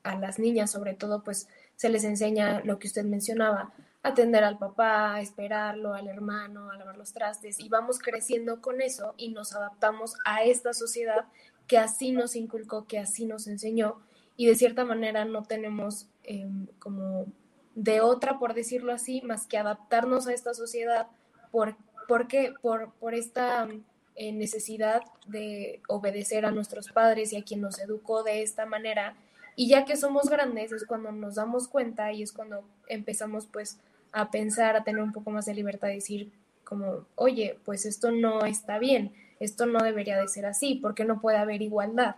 [0.04, 1.48] a las niñas sobre todo pues
[1.80, 3.72] se les enseña lo que usted mencionaba,
[4.04, 9.14] atender al papá, esperarlo, al hermano, a lavar los trastes y vamos creciendo con eso
[9.16, 11.24] y nos adaptamos a esta sociedad
[11.68, 14.02] que así nos inculcó, que así nos enseñó
[14.36, 17.28] y de cierta manera no tenemos em, como
[17.76, 21.08] de otra, por decirlo así, más que adaptarnos a esta sociedad.
[21.50, 21.78] Por,
[22.10, 22.28] ¿por
[22.62, 23.70] Por, por esta
[24.16, 29.16] eh, necesidad de obedecer a nuestros padres y a quien nos educó de esta manera
[29.56, 33.80] y ya que somos grandes es cuando nos damos cuenta y es cuando empezamos pues
[34.12, 36.32] a pensar, a tener un poco más de libertad, de decir
[36.64, 41.20] como, oye, pues esto no está bien, esto no debería de ser así, porque no
[41.20, 42.16] puede haber igualdad.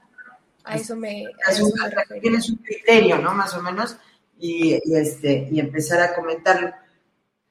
[0.64, 3.34] A eso me, a Tienes un criterio, ¿no?
[3.34, 3.98] Más o menos,
[4.38, 6.72] y, este, y empezar a comentarlo.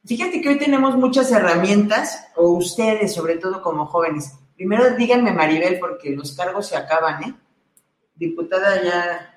[0.05, 4.35] Fíjate que hoy tenemos muchas herramientas, o ustedes, sobre todo como jóvenes.
[4.55, 7.35] Primero díganme, Maribel, porque los cargos se acaban, ¿eh?
[8.15, 9.30] Diputada ya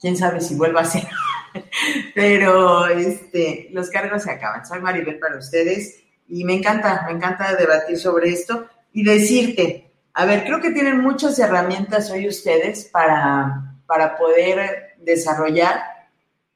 [0.00, 1.06] quién sabe si vuelva a ser.
[2.14, 4.66] Pero este, los cargos se acaban.
[4.66, 10.24] Soy Maribel para ustedes y me encanta, me encanta debatir sobre esto y decirte, a
[10.24, 15.82] ver, creo que tienen muchas herramientas hoy ustedes para, para poder desarrollar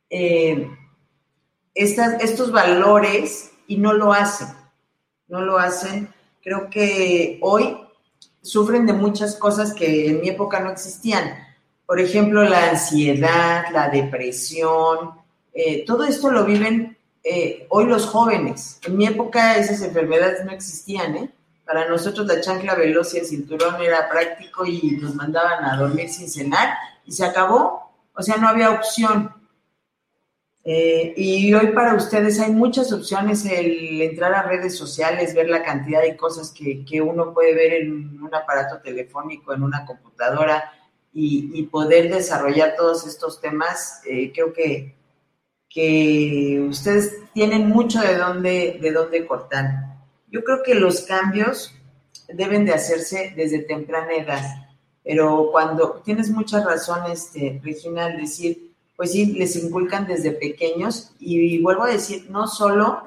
[0.09, 0.69] eh,
[1.75, 4.49] estos valores y no lo hacen,
[5.29, 6.13] no lo hacen.
[6.43, 7.77] Creo que hoy
[8.41, 11.50] sufren de muchas cosas que en mi época no existían
[11.91, 15.11] por ejemplo, la ansiedad, la depresión,
[15.53, 18.79] eh, todo esto lo viven eh, hoy los jóvenes.
[18.87, 21.35] En mi época esas enfermedades no existían, ¿eh?
[21.67, 26.09] Para nosotros la chancla veloz y el cinturón era práctico y nos mandaban a dormir
[26.11, 27.91] sin cenar y se acabó.
[28.15, 29.35] O sea, no había opción.
[30.63, 35.65] Eh, y hoy para ustedes hay muchas opciones, el entrar a redes sociales, ver la
[35.65, 40.73] cantidad de cosas que, que uno puede ver en un aparato telefónico, en una computadora,
[41.13, 44.95] y, poder desarrollar todos estos temas, eh, creo que,
[45.69, 49.99] que ustedes tienen mucho de dónde, de dónde cortar.
[50.29, 51.75] Yo creo que los cambios
[52.29, 54.45] deben de hacerse desde temprana edad,
[55.03, 61.13] pero cuando tienes muchas razones, este, Regina, al decir, pues sí, les inculcan desde pequeños
[61.19, 63.03] y, vuelvo a decir, no solo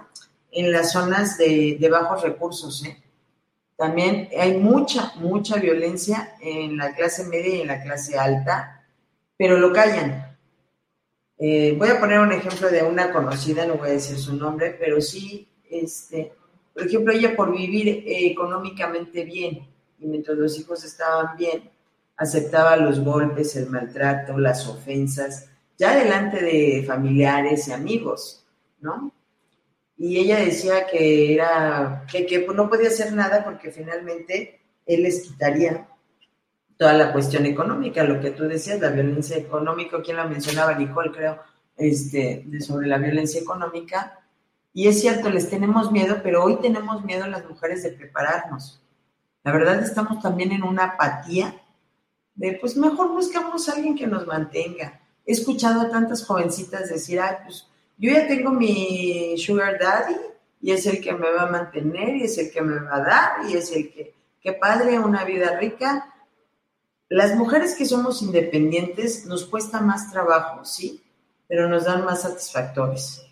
[0.51, 3.02] en las zonas de, de bajos recursos, ¿eh?
[3.83, 8.81] También hay mucha, mucha violencia en la clase media y en la clase alta,
[9.35, 10.37] pero lo callan.
[11.37, 14.77] Eh, voy a poner un ejemplo de una conocida, no voy a decir su nombre,
[14.79, 16.31] pero sí, este,
[16.73, 19.67] por ejemplo, ella por vivir eh, económicamente bien
[19.99, 21.69] y mientras los hijos estaban bien,
[22.15, 28.45] aceptaba los golpes, el maltrato, las ofensas, ya delante de familiares y amigos,
[28.79, 29.11] ¿no?
[30.05, 35.21] Y ella decía que era que, que no podía hacer nada porque finalmente él les
[35.21, 35.87] quitaría
[36.75, 41.13] toda la cuestión económica, lo que tú decías, la violencia económica, quien la mencionaba, Nicole,
[41.13, 41.39] creo,
[41.77, 44.19] este, de sobre la violencia económica.
[44.73, 48.83] Y es cierto, les tenemos miedo, pero hoy tenemos miedo las mujeres de prepararnos.
[49.45, 51.55] La verdad estamos también en una apatía
[52.35, 54.99] de, pues mejor buscamos a alguien que nos mantenga.
[55.25, 57.69] He escuchado a tantas jovencitas decir, ay, pues
[58.03, 60.15] yo ya tengo mi sugar daddy
[60.61, 62.99] y es el que me va a mantener y es el que me va a
[62.99, 66.13] dar y es el que, qué padre, una vida rica.
[67.07, 71.01] Las mujeres que somos independientes nos cuesta más trabajo, sí,
[71.47, 73.25] pero nos dan más satisfactores,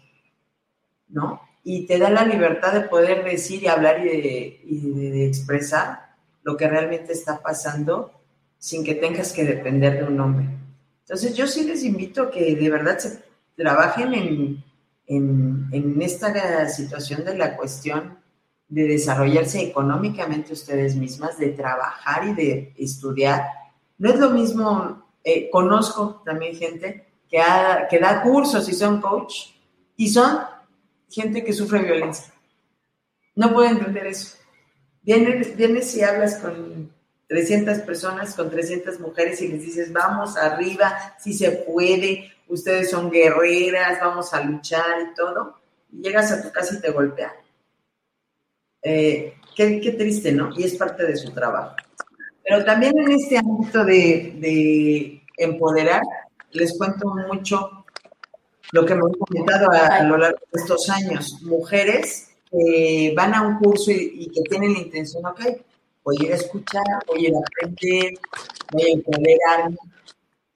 [1.10, 1.42] ¿no?
[1.64, 6.70] y te da la libertad de poder decir y hablar y de, expresar lo que
[6.70, 8.14] realmente está pasando
[8.58, 10.48] sin que tengas que depender de un hombre.
[11.02, 13.31] Entonces yo sí les invito a que de verdad se
[13.62, 14.64] trabajen en,
[15.08, 18.18] en, en esta situación de la cuestión
[18.68, 23.46] de desarrollarse económicamente ustedes mismas, de trabajar y de estudiar.
[23.98, 27.42] No es lo mismo, eh, conozco también gente que,
[27.90, 29.50] que da cursos y son coach
[29.98, 30.40] y son
[31.10, 32.34] gente que sufre violencia.
[33.36, 34.38] No puedo entender eso.
[35.04, 36.94] Vienes, vienes y hablas con
[37.28, 43.10] 300 personas, con 300 mujeres y les dices, vamos arriba, si se puede, ustedes son
[43.10, 45.56] guerreras, vamos a luchar y todo.
[45.92, 47.32] Llegas a tu casa y te golpean.
[48.84, 50.50] Eh, qué, triste, ¿no?
[50.58, 51.76] Y es parte de su trabajo.
[52.44, 56.02] Pero también en este ámbito de, de empoderar,
[56.52, 57.82] les cuento mucho
[58.72, 63.42] lo que me han comentado a, lo largo de estos años, mujeres que van a
[63.42, 65.42] un curso y, que tienen la intención, ok,
[66.04, 68.14] voy a ir a escuchar, voy a ir a aprender,
[68.72, 69.78] voy a empoderarme.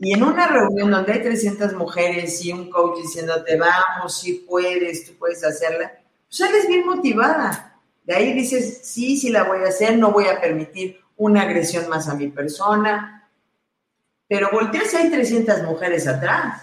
[0.05, 5.03] Y en una reunión donde hay 300 mujeres y un coach diciéndote, vamos, si puedes,
[5.03, 5.93] tú puedes hacerla,
[6.27, 7.79] pues sales bien motivada.
[8.03, 11.89] De ahí dices, sí, sí la voy a hacer, no voy a permitir una agresión
[11.89, 13.27] más a mi persona.
[14.27, 16.61] Pero volteas y hay 300 mujeres atrás.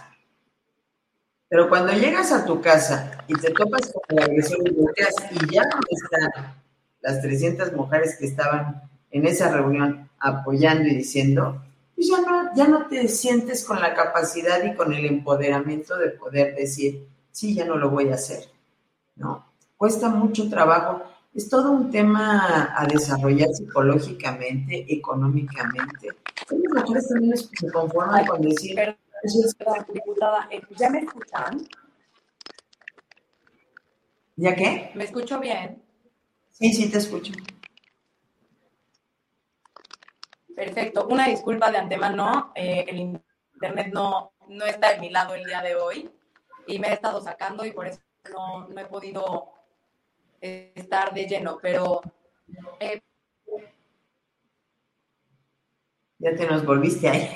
[1.48, 5.52] Pero cuando llegas a tu casa y te topas con la agresión y volteas y
[5.52, 6.54] ya no están
[7.00, 11.60] las 300 mujeres que estaban en esa reunión apoyando y diciendo,
[12.02, 16.10] pues ya no, ya no te sientes con la capacidad y con el empoderamiento de
[16.10, 18.44] poder decir, sí, ya no lo voy a hacer.
[19.14, 19.52] ¿No?
[19.76, 21.02] Cuesta mucho trabajo.
[21.32, 26.08] Es todo un tema a desarrollar psicológicamente, económicamente.
[26.50, 28.76] Las mujeres también se conforman con decir,
[29.92, 31.68] diputada, eh, ¿ya me escuchan?
[34.36, 34.90] ¿Ya qué?
[34.94, 35.80] ¿Me escucho bien?
[36.50, 37.32] Sí, sí, te escucho.
[40.64, 41.08] Perfecto.
[41.08, 42.52] Una disculpa de antemano.
[42.54, 42.98] Eh, el
[43.54, 46.08] internet no, no está de mi lado el día de hoy
[46.68, 47.98] y me he estado sacando y por eso
[48.32, 49.48] no, he podido
[50.40, 52.00] estar de lleno, pero...
[52.78, 53.00] Eh,
[56.18, 57.28] ya te nos volviste ahí.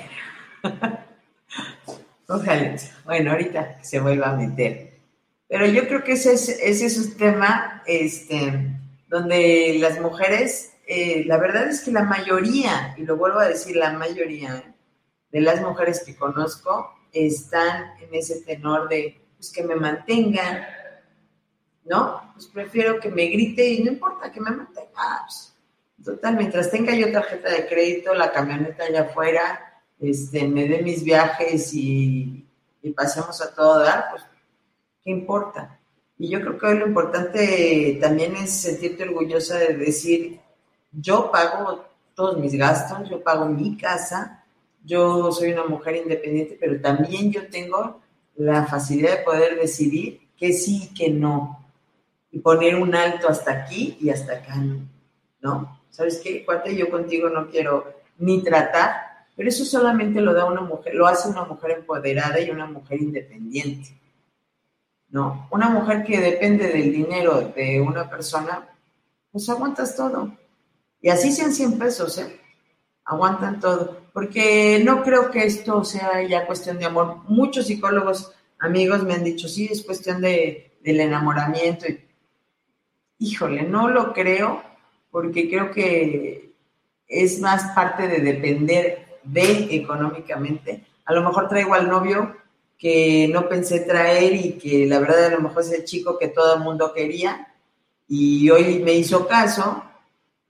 [2.29, 5.01] Ojalá, bueno, ahorita se vuelva a meter.
[5.49, 8.71] Pero yo creo que ese es, ese es un tema este,
[9.09, 13.75] donde las mujeres, eh, la verdad es que la mayoría, y lo vuelvo a decir,
[13.75, 14.73] la mayoría
[15.29, 20.65] de las mujeres que conozco están en ese tenor de pues, que me mantengan,
[21.83, 22.31] ¿no?
[22.33, 25.25] Pues prefiero que me grite y no importa que me mantenga.
[25.25, 25.53] Pues,
[26.05, 31.03] total, mientras tenga yo tarjeta de crédito, la camioneta allá afuera, este, me dé mis
[31.03, 32.45] viajes y,
[32.95, 34.23] pasemos a todo dar, pues,
[35.03, 35.77] ¿qué importa?
[36.17, 40.39] Y yo creo que hoy lo importante también es sentirte orgullosa de decir,
[40.99, 44.43] yo pago todos mis gastos, yo pago mi casa,
[44.83, 48.01] yo soy una mujer independiente, pero también yo tengo
[48.35, 51.65] la facilidad de poder decidir que sí y que no.
[52.31, 54.55] Y poner un alto hasta aquí y hasta acá,
[55.41, 55.79] ¿no?
[55.89, 56.45] ¿Sabes qué?
[56.45, 59.07] Cuate, yo contigo no quiero ni tratar
[59.37, 62.99] pero eso solamente lo da una mujer, lo hace una mujer empoderada y una mujer
[62.99, 63.95] independiente.
[65.09, 65.47] ¿No?
[65.51, 68.67] Una mujer que depende del dinero de una persona,
[69.31, 70.35] pues aguantas todo.
[71.01, 72.39] Y así sean 100 pesos, ¿eh?
[73.05, 73.97] Aguantan todo.
[74.13, 77.17] Porque no creo que esto sea ya cuestión de amor.
[77.27, 81.85] Muchos psicólogos, amigos, me han dicho, sí, es cuestión de, del enamoramiento.
[83.19, 84.61] Híjole, no lo creo,
[85.11, 86.53] porque creo que
[87.07, 90.85] es más parte de depender de económicamente.
[91.05, 92.35] A lo mejor traigo al novio
[92.77, 96.27] que no pensé traer y que la verdad a lo mejor es el chico que
[96.27, 97.53] todo el mundo quería
[98.07, 99.83] y hoy me hizo caso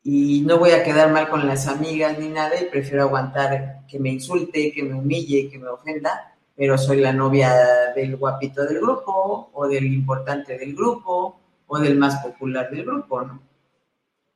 [0.09, 3.99] y no voy a quedar mal con las amigas ni nada y prefiero aguantar que
[3.99, 7.53] me insulte, que me humille, que me ofenda, pero soy la novia
[7.93, 13.21] del guapito del grupo o del importante del grupo o del más popular del grupo,
[13.21, 13.41] ¿no?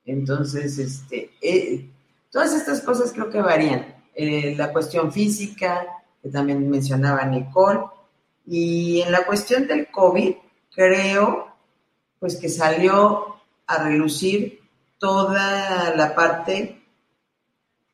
[0.03, 1.89] Entonces, este, eh,
[2.29, 3.95] todas estas cosas creo que varían.
[4.13, 5.87] Eh, la cuestión física,
[6.21, 7.79] que también mencionaba Nicole,
[8.45, 10.33] y en la cuestión del COVID,
[10.75, 11.47] creo
[12.19, 14.60] pues que salió a relucir
[15.01, 16.77] toda la parte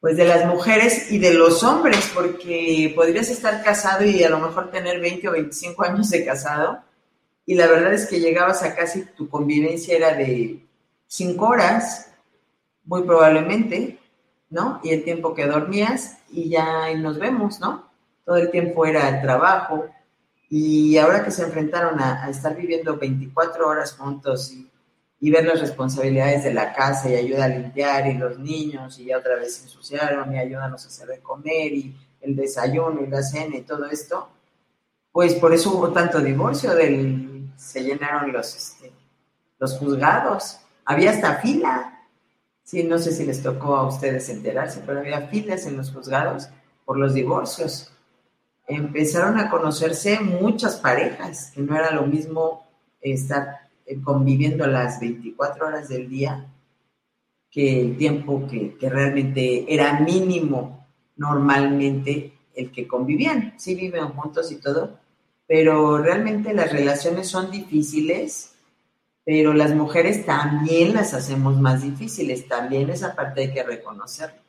[0.02, 4.40] pues de las mujeres y de los hombres, porque podrías estar casado y a lo
[4.40, 6.84] mejor tener 20 o 25 años de casado,
[7.46, 10.64] y la verdad es que llegabas a casi tu convivencia era de
[11.08, 12.12] 5 horas,
[12.84, 13.98] muy probablemente,
[14.50, 14.82] ¿no?
[14.84, 17.90] Y el tiempo que dormías y ya nos vemos, ¿no?
[18.26, 19.86] Todo el tiempo era el trabajo
[20.50, 24.70] Y ahora que se enfrentaron a, estar viviendo 24 horas juntos y,
[25.20, 29.06] y, ver las responsabilidades de la casa y ayuda a limpiar y los niños y
[29.06, 33.08] ya otra vez se ensuciaron y ayúdanos a hacer de comer y el desayuno y
[33.08, 34.30] la cena y todo esto,
[35.12, 38.92] pues por eso hubo tanto divorcio, del, se llenaron los, este,
[39.60, 41.94] los juzgados, había hasta fila.
[42.64, 46.50] Sí, no sé si les tocó a ustedes enterarse, pero había filas en los juzgados
[46.86, 47.92] por los divorcios
[48.68, 52.68] empezaron a conocerse muchas parejas, que no era lo mismo
[53.02, 53.67] estar
[54.04, 56.48] conviviendo las 24 horas del día
[57.50, 60.86] que el tiempo que, realmente era mínimo
[61.16, 63.54] normalmente el que convivían.
[63.58, 65.00] Sí viven juntos y todo,
[65.48, 68.54] pero realmente las relaciones son difíciles,
[69.26, 74.42] pero las mujeres también las hacemos más difíciles, también esa parte hay que reconocerlo.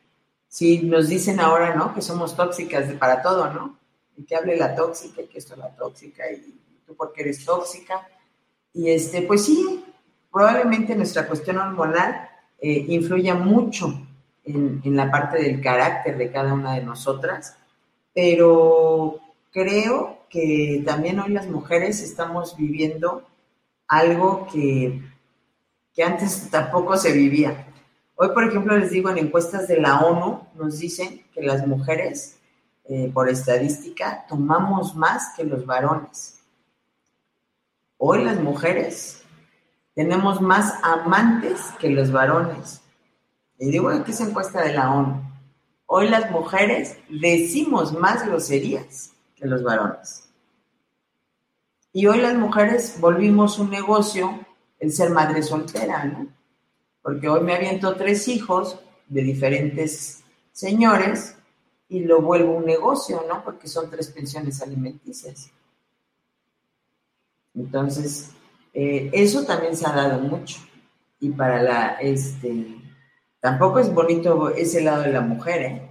[0.47, 1.93] Si nos dicen ahora, ¿no?
[1.93, 3.79] Que somos tóxicas para todo, ¿no?
[4.25, 8.07] que hable la tóxica y que esto es la tóxica y tú porque eres tóxica.
[8.73, 9.83] Y este, pues sí,
[10.31, 14.07] probablemente nuestra cuestión hormonal eh, influya mucho
[14.43, 17.57] en, en, la parte del carácter de cada una de nosotras,
[18.13, 19.19] pero
[19.51, 23.23] creo que también hoy las mujeres estamos viviendo
[23.87, 25.01] algo que,
[25.93, 27.65] que antes tampoco se vivía.
[28.15, 32.39] Hoy, por ejemplo, les digo, en encuestas de la ONU nos dicen que las mujeres
[32.91, 36.38] eh, por estadística, tomamos más que los varones.
[38.01, 39.23] Hoy las mujeres
[39.93, 42.79] tenemos más amantes que los varones.
[43.57, 45.21] Y digo que es encuesta de la ONU.
[45.85, 50.29] Hoy las mujeres decimos más groserías que los varones.
[51.91, 54.45] Y hoy las mujeres volvimos un negocio
[54.79, 56.27] el ser madre soltera, ¿no?
[57.01, 58.79] Porque hoy me aviento tres hijos
[59.09, 60.23] de diferentes
[60.53, 61.35] señores
[61.89, 63.43] y lo vuelvo un negocio, ¿no?
[63.43, 65.51] Porque son tres pensiones alimenticias.
[67.55, 68.31] Entonces,
[68.73, 70.59] eh, eso también se ha dado mucho.
[71.19, 72.77] Y para la, este,
[73.39, 75.85] tampoco es bonito ese lado de la mujer, ¿eh?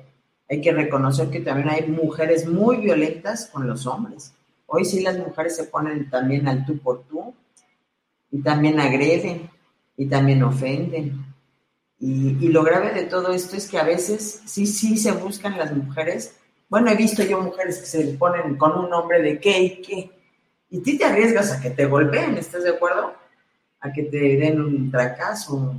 [0.51, 4.33] Hay que reconocer que también hay mujeres muy violentas con los hombres.
[4.67, 7.35] Hoy sí las mujeres se ponen también al tú por tú
[8.31, 9.51] y también agreden
[9.95, 11.29] y también ofenden
[12.01, 15.75] y, lo grave de todo esto es que a veces sí, sí se buscan las
[15.75, 16.37] mujeres.
[16.69, 20.11] Bueno, he visto yo mujeres que se ponen con un nombre de qué y qué.
[20.71, 23.15] Y tú te arriesgas a que te golpeen, ¿estás de acuerdo?
[23.81, 25.75] A que te den un fracaso.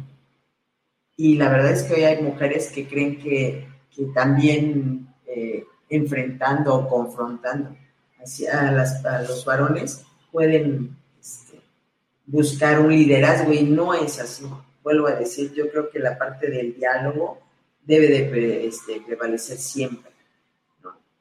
[1.16, 6.76] Y la verdad es que hoy hay mujeres que creen que, que también eh, enfrentando
[6.76, 7.76] o confrontando
[8.22, 11.62] hacia a, los varones pueden este,
[12.26, 14.46] buscar un liderazgo y no es así
[14.84, 17.40] vuelvo a decir, yo creo que la parte del diálogo
[17.84, 20.12] debe de este, prevalecer siempre.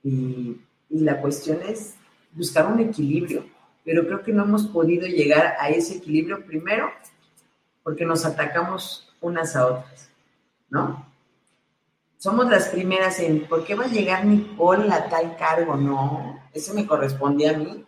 [0.03, 0.57] Y,
[0.91, 1.95] la cuestión es
[2.33, 3.45] buscar un equilibrio,
[3.89, 6.91] pero creo que no hemos podido llegar a ese equilibrio primero
[7.83, 10.11] porque nos atacamos unas a otras,
[10.69, 11.07] ¿no?
[12.19, 15.75] Somos las primeras en, ¿por qué va a llegar Nicole a tal cargo?
[15.75, 17.83] No, eso me corresponde a mí.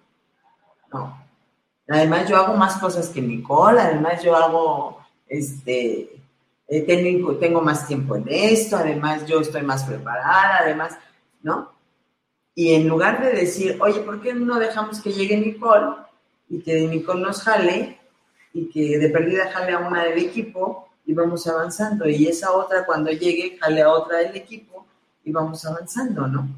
[0.91, 1.23] No.
[1.87, 6.19] Además, yo hago más cosas que Nicole, además yo hago este,
[6.67, 10.97] eh, tengo, tengo más tiempo en esto, además yo estoy más preparada, además,
[11.43, 11.73] ¿no?
[12.55, 15.97] Y en lugar de decir, oye, ¿por qué no dejamos que llegue Nicole
[16.49, 17.99] y que Nicole nos jale
[18.53, 22.09] y que de perdida jale a una del equipo y vamos avanzando?
[22.09, 24.87] Y esa otra cuando llegue jale a otra del equipo
[25.25, 26.49] y vamos avanzando, ¿no?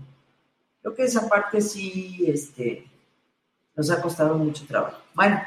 [0.80, 2.86] Creo que esa parte sí, este,
[3.76, 4.98] nos ha costado mucho trabajo.
[5.14, 5.40] Bueno,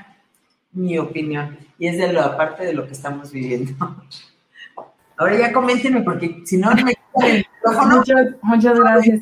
[0.71, 1.57] mi opinión.
[1.77, 3.73] Y es de lo aparte de lo que estamos viviendo.
[5.17, 6.93] Ahora ya coméntenme, porque si no, me
[7.87, 9.21] Muchas, muchas gracias.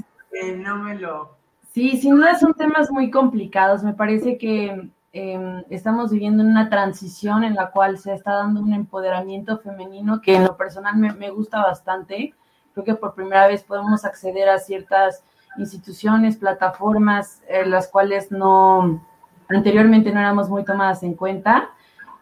[0.57, 1.37] No me lo.
[1.73, 3.83] Sí, sin duda son temas muy complicados.
[3.83, 8.73] Me parece que em, estamos viviendo una transición en la cual se está dando un
[8.73, 12.33] empoderamiento femenino que en lo personal me, gusta bastante.
[12.73, 15.23] Creo que por primera vez podemos acceder a ciertas
[15.57, 19.03] instituciones, plataformas, en las cuales no,
[19.49, 21.69] anteriormente no éramos muy tomadas en cuenta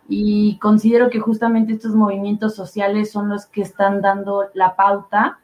[0.07, 5.39] y considero que justamente estos movimientos sociales son los que están dando la pauta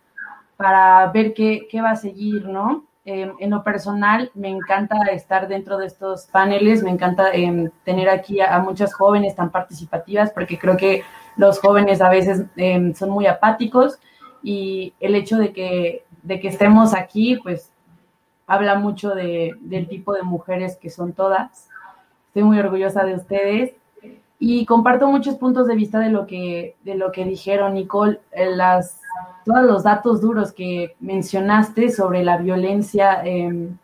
[0.57, 2.87] para ver qué, qué va a seguir, ¿no?
[3.09, 8.09] Em, en lo personal, me encanta estar dentro de estos paneles, me encanta em, tener
[8.09, 11.03] aquí a, muchas jóvenes tan participativas, porque creo que
[11.37, 13.97] los jóvenes a veces em, son muy apáticos
[14.43, 17.71] y el hecho de que, de que estemos aquí, pues
[18.45, 21.69] habla mucho de, del tipo de mujeres que son todas.
[22.27, 23.71] Estoy muy orgullosa de ustedes
[24.39, 29.01] y comparto muchos puntos de vista de lo que, de lo que dijeron, Nicole, las,
[29.45, 33.77] todos los datos duros que mencionaste sobre la violencia em,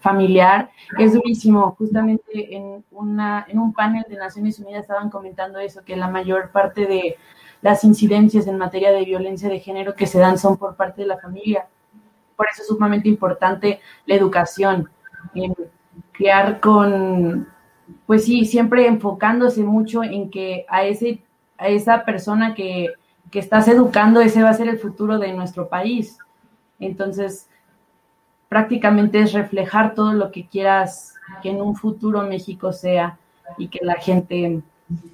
[0.00, 1.76] familiar es durísimo.
[1.78, 6.50] Justamente en, una, en un panel de Naciones Unidas estaban comentando eso, que la mayor
[6.50, 7.16] parte de
[7.62, 11.08] las incidencias en materia de violencia de género que se dan son por parte de
[11.08, 11.68] la familia.
[12.36, 14.90] Por eso es sumamente importante la educación,
[15.34, 15.54] en
[16.12, 17.48] crear con,
[18.06, 21.22] pues sí, siempre enfocándose mucho en que a, ese,
[21.58, 22.92] a esa persona que,
[23.30, 26.18] que estás educando, ese va a ser el futuro de nuestro país.
[26.78, 27.48] Entonces,
[28.48, 33.18] prácticamente es reflejar todo lo que quieras que en un futuro México sea
[33.58, 34.62] y que la gente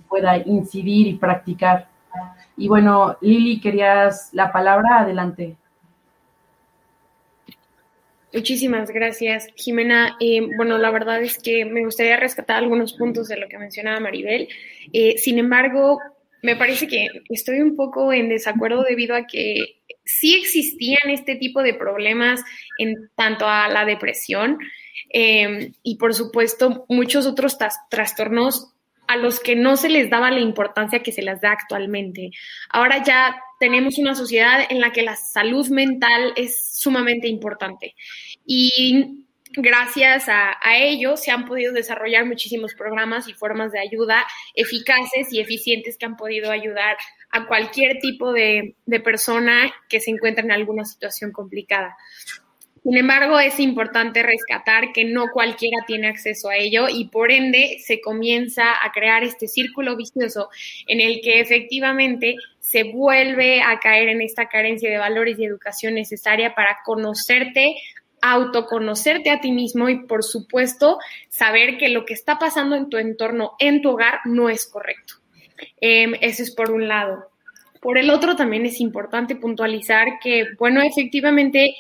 [0.09, 1.88] pueda incidir y practicar.
[2.57, 5.57] Y bueno, Lili, querías la palabra, adelante.
[8.33, 10.16] Muchísimas gracias, Jimena.
[10.20, 13.99] Eh, bueno, la verdad es que me gustaría rescatar algunos puntos de lo que mencionaba
[13.99, 14.49] Maribel.
[14.93, 15.99] Eh, sin embargo,
[16.43, 21.62] me parece que estoy un poco en desacuerdo debido a que sí existían este tipo
[21.62, 22.41] de problemas
[22.78, 24.59] en tanto a la depresión
[25.12, 27.59] eh, y por supuesto muchos otros
[27.91, 28.72] trastornos
[29.07, 32.31] a los que no se les daba la importancia que se les da actualmente.
[32.70, 37.95] Ahora ya tenemos una sociedad en la que la salud mental es sumamente importante
[38.45, 45.33] y gracias a, ello se han podido desarrollar muchísimos programas y formas de ayuda eficaces
[45.33, 46.97] y eficientes que han podido ayudar
[47.31, 51.97] a cualquier tipo de, persona que se encuentra en alguna situación complicada.
[52.83, 57.76] Sin embargo, es importante rescatar que no cualquiera tiene acceso a ello y por ende
[57.85, 60.49] se comienza a crear este círculo vicioso
[60.87, 65.95] en el que efectivamente se vuelve a caer en esta carencia de valores y educación
[65.95, 67.76] necesaria para conocerte,
[68.22, 72.97] autoconocerte a ti mismo y por supuesto saber que lo que está pasando en tu
[72.97, 75.14] entorno, en tu hogar, no es correcto.
[75.81, 77.31] Eh, eso es por un lado.
[77.81, 81.74] Por el otro, también es importante puntualizar que, bueno, efectivamente,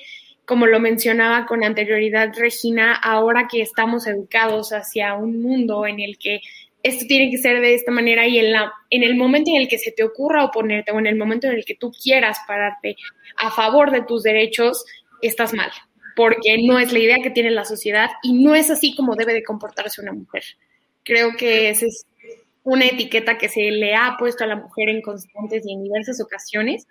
[0.50, 6.18] como lo mencionaba con anterioridad Regina, ahora que estamos educados hacia un mundo en el
[6.18, 6.40] que
[6.82, 8.56] esto tiene que ser de esta manera y en,
[8.90, 11.64] el momento en el que se te ocurra oponerte o en el momento en el
[11.64, 12.96] que tú quieras pararte
[13.36, 14.84] a favor de tus derechos,
[15.22, 15.70] estás mal,
[16.16, 19.34] porque no es la idea que tiene la sociedad y no es así como debe
[19.34, 20.42] de comportarse una mujer.
[21.04, 22.06] Creo que ese es
[22.62, 26.20] una etiqueta que se le ha puesto a la mujer en constantes y en diversas
[26.20, 26.86] ocasiones,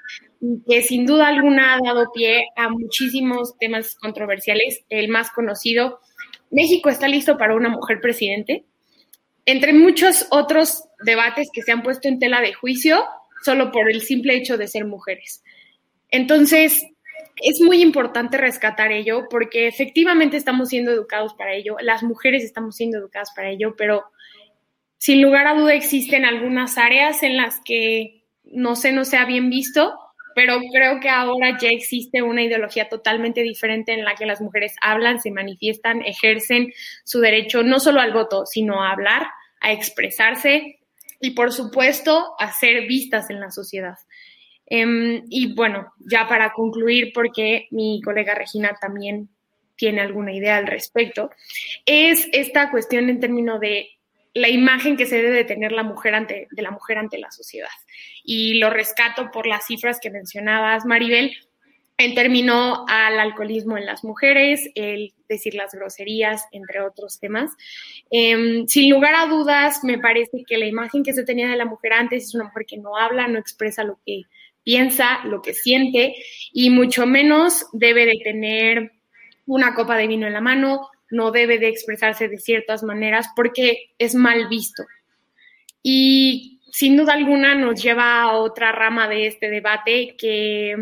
[0.67, 4.83] que sin duda alguna ha dado pie a muchísimos temas controversiales.
[4.89, 5.99] El más conocido,
[6.49, 8.65] México está listo para una mujer presidente,
[9.45, 13.03] entre muchos otros debates que se han puesto en tela de juicio
[13.43, 15.43] solo por el simple hecho de ser mujeres.
[16.09, 16.83] Entonces,
[17.41, 22.75] es muy importante rescatar ello porque efectivamente estamos siendo educados para ello, las mujeres estamos
[22.75, 24.03] siendo educadas para ello, pero
[24.99, 29.25] sin lugar a duda existen algunas áreas en las que no sé, no se ha
[29.25, 29.97] bien visto,
[30.35, 34.75] pero creo que ahora ya existe una ideología totalmente diferente en la que las mujeres
[34.81, 36.73] hablan, se manifiestan, ejercen
[37.03, 39.27] su derecho no solo al voto, sino a hablar,
[39.61, 40.79] a expresarse
[41.21, 43.97] y por supuesto a ser vistas en la sociedad.
[44.65, 49.29] Em, y bueno, ya para concluir, porque mi colega Regina también
[49.75, 51.31] tiene alguna idea al respecto,
[51.85, 53.98] es esta cuestión en términos de
[54.33, 57.69] la imagen que se debe tener la mujer ante, de la mujer ante la sociedad.
[58.23, 61.35] Y lo rescato por las cifras que mencionabas, Maribel,
[61.99, 67.51] en términos al alcoholismo en las mujeres, el decir las groserías, entre otros temas.
[68.09, 71.65] Em, sin lugar a dudas, me parece que la imagen que se tenía de la
[71.65, 74.23] mujer antes es una mujer que no habla, no expresa lo que
[74.63, 76.15] piensa, lo que siente,
[76.53, 78.91] y mucho menos debe de tener
[79.45, 83.91] una copa de vino en la mano, no debe de expresarse de ciertas maneras porque
[83.97, 84.83] es mal visto.
[85.81, 90.75] Y sin duda alguna nos lleva a otra rama de este debate que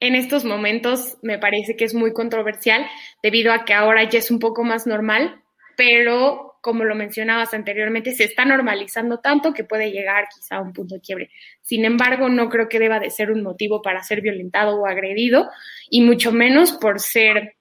[0.00, 2.86] en estos momentos me parece que es muy controversial
[3.22, 5.42] debido a que ahora ya es un poco más normal,
[5.76, 10.72] pero como lo mencionabas anteriormente, se está normalizando tanto que puede llegar quizá a un
[10.72, 11.30] punto de quiebre.
[11.62, 15.48] Sin embargo, no creo que deba de ser un motivo para ser violentado o agredido,
[15.90, 17.54] y mucho menos por ser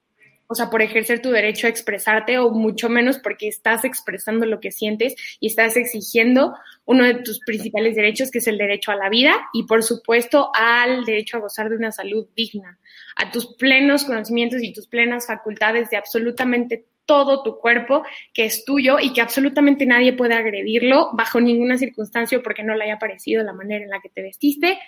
[0.48, 4.60] o sea, por ejercer tu derecho a expresarte o mucho menos porque estás expresando lo
[4.60, 8.96] que sientes y estás exigiendo uno de tus principales derechos, que es el derecho a
[8.96, 12.80] la vida y, por supuesto, al derecho a gozar de una salud digna,
[13.16, 18.66] a tus plenos conocimientos y tus plenas facultades de absolutamente todo tu cuerpo que es
[18.66, 23.43] tuyo y que absolutamente nadie puede agredirlo bajo ninguna circunstancia porque no le haya parecido
[23.43, 24.80] la manera en la que te vestiste,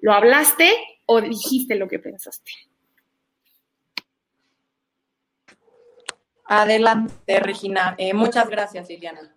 [0.00, 0.70] lo hablaste
[1.06, 2.52] o dijiste lo que pensaste.
[6.50, 7.94] Adelante, Regina.
[7.98, 9.30] Eh, muchas gracias, Liliana.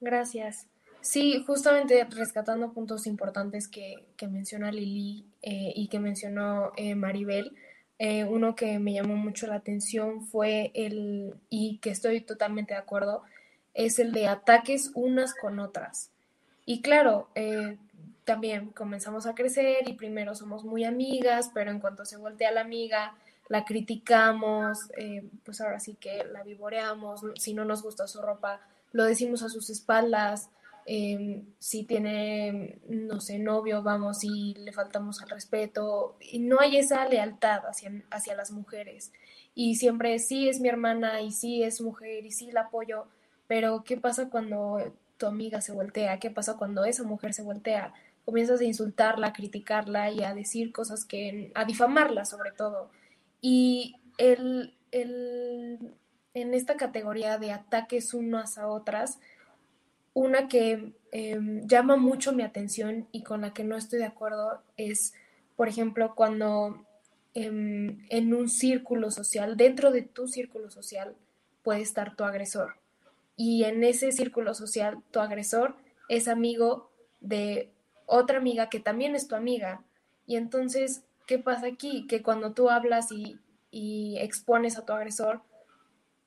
[0.00, 0.66] Gracias.
[1.00, 3.94] Sí, justamente rescatando puntos importantes que,
[4.28, 7.56] menciona Lili eh, y que mencionó eh, Maribel,
[8.28, 13.22] uno que me llamó mucho la atención fue el, y que estoy totalmente de acuerdo,
[13.74, 16.10] es el de ataques unas con otras.
[16.66, 17.28] Y claro,
[18.24, 22.62] también comenzamos a crecer y primero somos muy amigas, pero en cuanto se voltea la
[22.62, 23.14] amiga,
[23.48, 28.60] la criticamos, eh, pues ahora sí que la vivoreamos, si no nos gusta su ropa,
[28.92, 30.48] lo decimos a sus espaldas,
[30.84, 36.16] Em, si tiene, no sé, novio, vamos y le faltamos al respeto.
[36.20, 39.12] Y no hay esa lealtad hacia, hacia las mujeres.
[39.54, 43.06] Y siempre sí es mi hermana y sí es mujer y sí la apoyo,
[43.46, 44.78] pero ¿qué pasa cuando
[45.18, 46.18] tu amiga se voltea?
[46.18, 47.92] ¿Qué pasa cuando esa mujer se voltea?
[48.24, 52.90] Comienzas a insultarla, a criticarla y a decir cosas que, a difamarla sobre todo.
[53.42, 55.94] Y el, el,
[56.32, 59.18] en esta categoría de ataques unas a otras,
[60.14, 64.62] una que em, llama mucho mi atención y con la que no estoy de acuerdo
[64.76, 65.12] es,
[65.56, 66.86] por ejemplo, cuando
[67.34, 71.16] em, en un círculo social, dentro de tu círculo social,
[71.62, 72.76] puede estar tu agresor.
[73.36, 75.74] Y en ese círculo social, tu agresor
[76.08, 76.90] es amigo
[77.20, 77.70] de
[78.06, 79.82] otra amiga que también es tu amiga.
[80.26, 82.06] Y entonces, ¿qué pasa aquí?
[82.06, 83.38] Que cuando tú hablas y,
[84.18, 85.40] expones a tu agresor,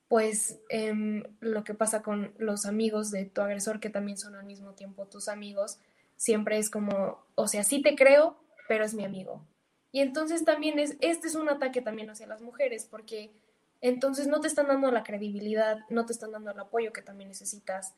[0.08, 4.44] pues em, lo que pasa con los amigos de tu agresor, que también son al
[4.44, 5.78] mismo tiempo tus amigos,
[6.16, 8.36] siempre es como, o sea, sí te creo,
[8.68, 9.46] pero es mi amigo.
[9.92, 13.30] Y entonces también es, este es un ataque también hacia las mujeres, porque
[13.80, 17.28] entonces no te están dando la credibilidad, no te están dando el apoyo que también
[17.28, 17.94] necesitas.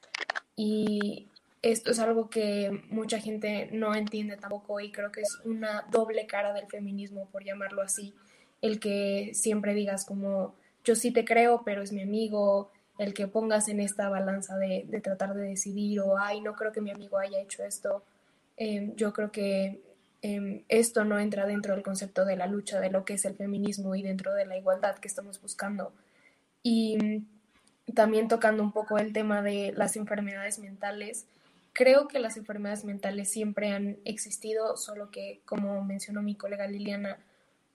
[0.57, 1.29] Y
[1.63, 6.27] esto es algo que mucha gente no entiende tampoco y creo que es una doble
[6.27, 8.15] cara del feminismo, por llamarlo así,
[8.63, 10.55] el que siempre digas como
[10.85, 14.87] yo sí te creo, pero es mi amigo, el que pongas en esta balanza de,
[15.03, 18.05] tratar de decidir o, ay, no creo que mi amigo haya hecho esto.
[18.57, 19.81] Em, yo creo que
[20.23, 23.37] em, esto no entra dentro del concepto de la lucha de lo que es el
[23.37, 25.93] feminismo y dentro de la igualdad que estamos buscando.
[26.63, 27.25] Y
[27.95, 31.27] también tocando un poco el tema de las enfermedades mentales,
[31.79, 37.21] creo que las enfermedades mentales siempre han existido, solo que, como mencionó mi colega Liliana,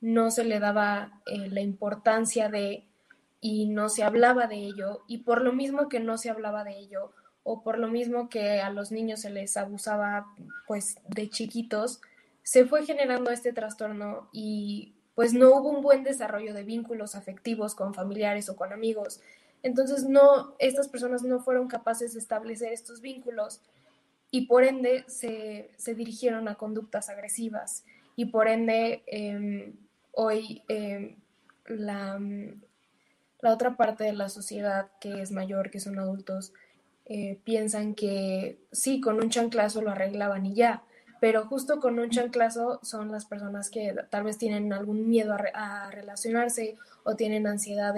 [0.02, 2.86] no se le daba eh, la importancia de
[3.40, 6.78] y no se hablaba de ello, y por lo mismo que no se hablaba de
[6.78, 10.28] ello, o por lo mismo que a los niños se les abusaba
[10.68, 12.02] pues de chiquitos,
[12.42, 17.74] se fue generando este trastorno y pues no hubo un buen desarrollo de vínculos afectivos
[17.74, 19.22] con familiares o con amigos.
[19.62, 23.62] Entonces no, estas personas no fueron capaces de establecer estos vínculos
[24.34, 29.76] y por ende se, dirigieron a conductas agresivas y por ende em,
[30.12, 31.18] hoy em,
[31.68, 32.20] la,
[33.42, 36.52] la otra parte de la sociedad que es mayor, que son adultos,
[37.06, 40.82] eh, piensan que sí, con un chanclazo lo arreglaban y ya,
[41.22, 45.92] pero justo con un chanclazo son las personas que tal vez tienen algún miedo a,
[45.92, 47.94] relacionarse o tienen ansiedad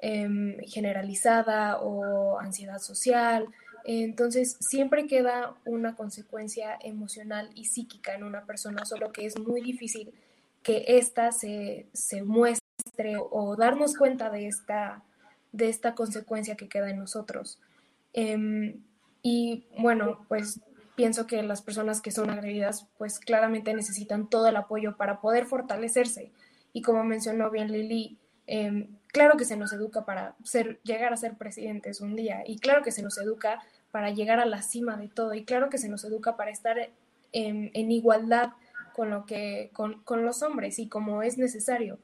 [0.00, 3.48] em, generalizada o ansiedad social.
[3.88, 9.60] Entonces, siempre queda una consecuencia emocional y psíquica en una persona, solo que es muy
[9.60, 10.12] difícil
[10.64, 15.04] que ésta se, se muestre o darnos cuenta de esta,
[15.52, 17.60] de esta consecuencia que queda en nosotros.
[18.12, 18.82] Em,
[19.22, 20.60] y bueno, pues
[20.96, 25.46] pienso que las personas que son agredidas, pues claramente necesitan todo el apoyo para poder
[25.46, 26.32] fortalecerse.
[26.72, 28.18] Y como mencionó bien Lili,
[28.48, 30.36] em, claro que se nos educa para
[30.82, 34.44] llegar a ser presidentes un día, y claro que se nos educa para llegar a
[34.44, 36.76] la cima de todo, y claro que se nos educa para estar
[37.32, 38.50] en, igualdad
[38.94, 41.98] con, lo que, con, con los hombres y como es necesario.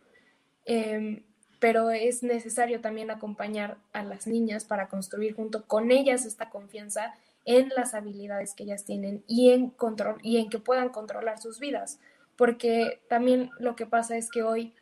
[0.65, 1.23] Em,
[1.59, 7.13] pero es necesario también acompañar a las niñas para construir junto con ellas esta confianza
[7.45, 11.61] en las habilidades que ellas tienen y en control y en que puedan controlar sus
[11.61, 12.01] vidas,
[12.37, 14.73] porque también lo que pasa es que hoy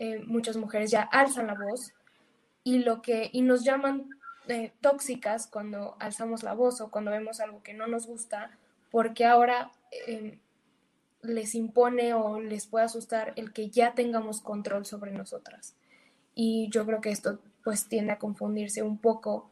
[0.00, 1.92] eh, muchas mujeres ya alzan la voz
[2.64, 4.08] y lo que y nos llaman
[4.48, 8.50] eh, tóxicas cuando alzamos la voz o cuando vemos algo que no nos gusta,
[8.90, 9.70] porque ahora
[10.06, 10.38] em,
[11.20, 15.74] les impone o les puede asustar el que ya tengamos control sobre nosotras.
[16.34, 19.50] Y yo creo que esto pues tiende a confundirse un poco.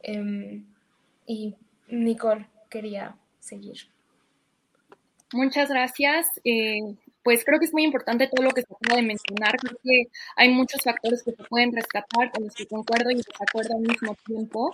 [0.00, 0.64] Em,
[1.26, 1.56] y
[1.88, 3.78] Nicole quería seguir.
[5.32, 6.28] Muchas gracias.
[6.44, 6.94] Eh,
[7.28, 9.54] pues creo que es muy importante todo lo que se acaba de mencionar.
[9.58, 10.04] Creo que
[10.34, 14.16] hay muchos factores que se pueden rescatar con los que concuerdo y desacuerdo al mismo
[14.24, 14.70] tiempo.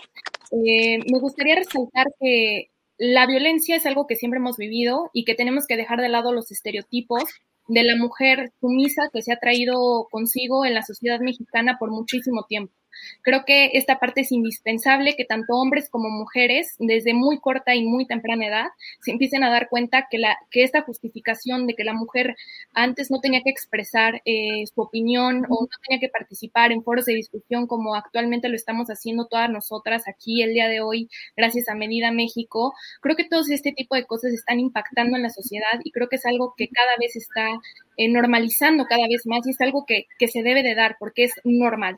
[0.52, 5.34] Eh, me gustaría resaltar que la violencia es algo que siempre hemos vivido y que
[5.34, 7.24] tenemos que dejar de lado los estereotipos
[7.66, 12.44] de la mujer sumisa que se ha traído consigo en la sociedad mexicana por muchísimo
[12.44, 12.72] tiempo.
[13.22, 17.84] Creo que esta parte es indispensable, que tanto hombres como mujeres, desde muy corta y
[17.84, 18.66] muy temprana edad,
[19.00, 22.36] se empiecen a dar cuenta que, la, que esta justificación de que la mujer
[22.72, 27.04] antes no tenía que expresar eh, su opinión o no tenía que participar en foros
[27.06, 31.68] de discusión como actualmente lo estamos haciendo todas nosotras aquí el día de hoy, gracias
[31.68, 35.80] a Medida México, creo que todo este tipo de cosas están impactando en la sociedad
[35.82, 37.48] y creo que es algo que cada vez está
[37.96, 41.24] eh, normalizando cada vez más y es algo que, que, se debe de dar porque
[41.24, 41.96] es normal.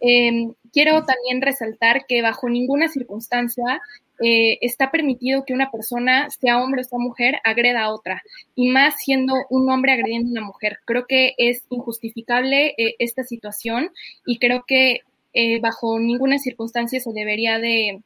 [0.00, 3.80] Eh, quiero también resaltar que bajo ninguna circunstancia
[4.22, 8.22] eh, está permitido que una persona, sea hombre o sea mujer, agreda a otra,
[8.54, 10.78] y más siendo un hombre agrediendo a una mujer.
[10.84, 13.90] Creo que es injustificable eh, esta situación
[14.24, 15.00] y creo que
[15.32, 18.02] eh, bajo ninguna circunstancia se debería de,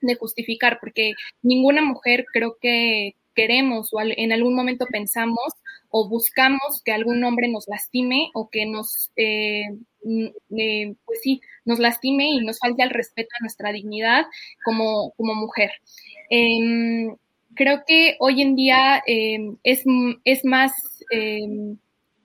[0.00, 1.12] de justificar, porque
[1.42, 5.54] ninguna mujer creo que queremos o en algún momento pensamos
[5.88, 9.64] o buscamos que algún hombre nos lastime o que nos, eh,
[10.56, 14.26] eh, pues sí, nos lastime y nos falte el respeto a nuestra dignidad
[14.64, 15.70] como, como mujer.
[16.28, 17.16] Em,
[17.54, 19.84] creo que hoy en día em, es,
[20.24, 20.72] es, más...
[21.10, 21.78] Em,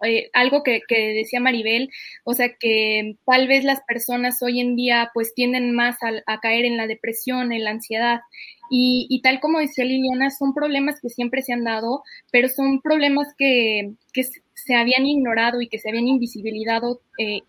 [0.06, 1.90] eh, algo que, decía Maribel,
[2.26, 5.96] o sea que tal vez las personas hoy en día pues tienden más
[6.28, 8.20] a caer en la depresión, en la ansiedad
[8.70, 12.82] y, y, tal como decía Liliana, son problemas que siempre se han dado, pero son
[12.82, 17.42] problemas que, que se habían ignorado y que se habían invisibilizado eh,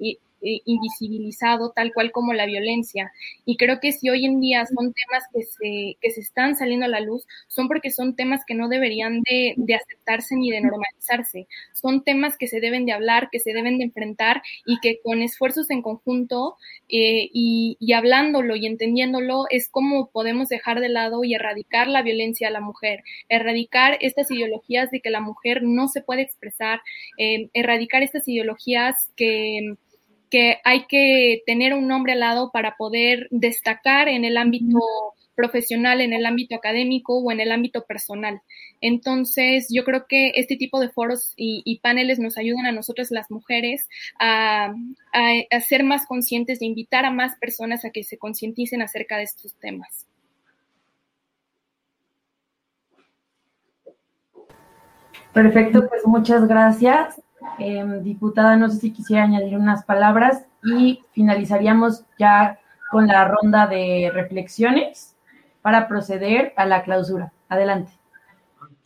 [0.64, 3.12] invisibilizado tal cual como la violencia.
[3.44, 6.86] Y creo que si hoy en día son temas que se, que se están saliendo
[6.86, 10.60] a la luz, son porque son temas que no deberían de, de aceptarse ni de
[10.60, 11.46] normalizarse.
[11.72, 15.22] Son temas que se deben de hablar, que se deben de enfrentar y que con
[15.22, 16.56] esfuerzos en conjunto
[16.88, 22.02] eh, y, y hablándolo y entendiéndolo es como podemos dejar de lado y erradicar la
[22.02, 26.80] violencia a la mujer, erradicar estas ideologías de que la mujer no se puede expresar,
[27.18, 29.76] eh, erradicar estas ideologías que
[30.30, 34.78] que hay que tener un nombre al lado para poder destacar en el ámbito
[35.36, 38.40] profesional, en el ámbito académico o en el ámbito personal.
[38.80, 43.30] Entonces, yo creo que este tipo de foros y, paneles nos ayudan a nosotras las
[43.30, 44.74] mujeres a,
[45.12, 49.24] a, ser más conscientes, de invitar a más personas a que se concienticen acerca de
[49.24, 50.06] estos temas.
[55.32, 57.20] Perfecto, pues muchas gracias.
[57.58, 62.58] Em, diputada, no sé si quisiera añadir unas palabras y finalizaríamos ya
[62.90, 65.16] con la ronda de reflexiones
[65.62, 67.32] para proceder a la clausura.
[67.48, 67.92] Adelante.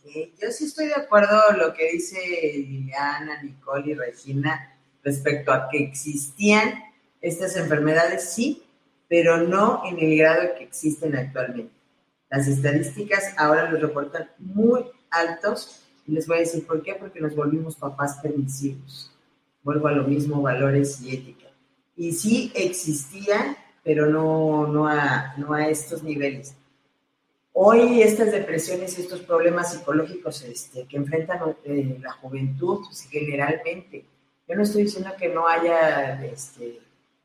[0.03, 2.17] Yo sí estoy de acuerdo con lo que dice
[2.55, 6.83] Liliana, Nicole y Regina respecto a que existían
[7.21, 8.63] estas enfermedades, sí,
[9.07, 11.73] pero no en el grado que existen actualmente.
[12.29, 17.35] Las estadísticas ahora los reportan muy altos les voy a decir por qué, porque nos
[17.35, 19.11] volvimos papás permisivos.
[19.63, 21.47] Vuelvo a lo mismo, valores y ética.
[21.95, 26.55] Y sí existía, pero no, no, a, no a estos niveles.
[27.53, 34.05] Hoy estas depresiones y estos problemas psicológicos este, que enfrentan eh, la juventud pues, generalmente,
[34.47, 36.79] yo no estoy diciendo que no haya este,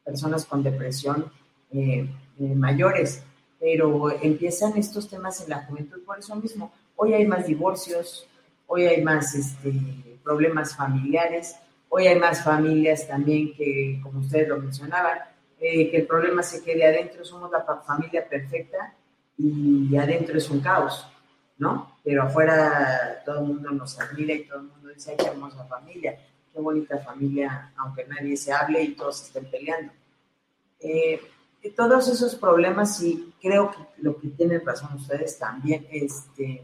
[0.05, 1.31] personas con depresión
[1.72, 2.09] eh,
[2.41, 3.22] eh, mayores,
[3.61, 6.72] pero empiezan estos temas en la juventud por eso mismo.
[6.97, 8.27] Hoy hay más divorcios,
[8.67, 9.73] hoy hay más este,
[10.23, 11.57] problemas familiares,
[11.89, 15.19] hoy hay más familias también que, como ustedes lo mencionaban,
[15.59, 18.95] eh, que el problema se quede adentro, somos la familia perfecta
[19.39, 21.07] y adentro es un caos,
[21.59, 21.97] ¿no?
[22.05, 25.64] Pero afuera todo el mundo nos admira y todo el mundo dice, ay, qué hermosa
[25.64, 26.19] familia,
[26.53, 29.93] qué bonita familia, aunque nadie se hable y todos estén peleando.
[30.81, 31.21] Eh,
[31.75, 36.62] todos esos problemas, y creo que lo que tienen razón ustedes también, este,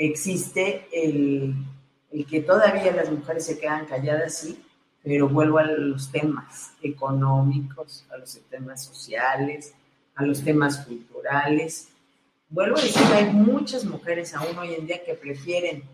[0.00, 1.54] existe el,
[2.28, 4.58] que todavía las mujeres se quedan calladas, sí,
[5.02, 9.74] pero vuelvo a los temas económicos, a los temas sociales,
[10.14, 11.88] a los temas culturales.
[12.48, 15.84] Vuelvo a decir, hay muchas mujeres aún hoy en día que prefieren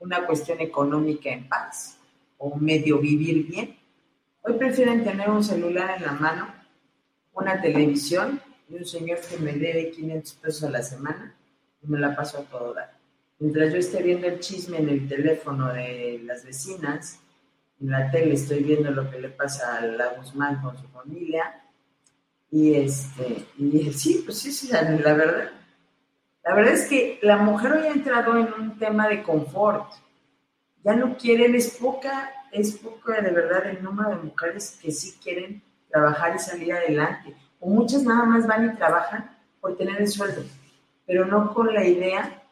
[0.00, 1.98] una cuestión económica en paz
[2.38, 3.76] o medio vivir bien.
[4.42, 6.52] Hoy prefieren tener un celular en la mano,
[7.32, 11.34] una televisión y un señor que me debe 500 pesos a la semana
[11.82, 12.95] y me la paso a todo dar
[13.38, 17.20] mientras yo esté viendo el chisme en el teléfono de las vecinas,
[17.80, 21.62] en la tele estoy viendo lo que le pasa a la Guzmán con su familia,
[22.50, 24.82] y este, y sí, pues sí, sí, la
[25.14, 25.50] verdad.
[26.44, 29.92] La verdad es que la mujer hoy ha entrado en un tema de confort.
[30.84, 35.18] Ya no quieren, es poca, es poca de verdad el número de mujeres que sí
[35.20, 35.60] quieren
[35.90, 37.34] trabajar y salir adelante.
[37.58, 40.44] O muchas nada más van y trabajan por tener el sueldo,
[41.04, 42.42] pero no con la idea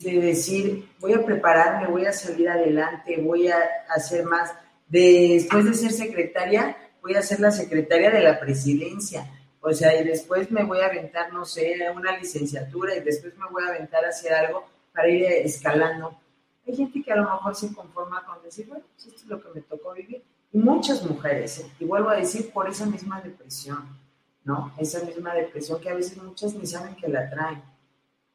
[0.00, 4.52] de decir, voy a prepararme, voy a salir adelante, voy a hacer más.
[4.88, 9.30] Después de ser secretaria, voy a ser la secretaria de la presidencia.
[9.60, 13.46] O sea, y después me voy a aventar, no sé, una licenciatura y después me
[13.50, 16.18] voy a aventar hacia algo para ir escalando.
[16.66, 19.42] Hay gente que a lo mejor se conforma con decir, bueno, pues esto es lo
[19.42, 20.22] que me tocó vivir.
[20.52, 21.70] Y muchas mujeres, ¿eh?
[21.78, 23.96] y vuelvo a decir, por esa misma depresión,
[24.44, 24.72] ¿no?
[24.78, 27.62] Esa misma depresión que a veces muchas ni saben que la traen.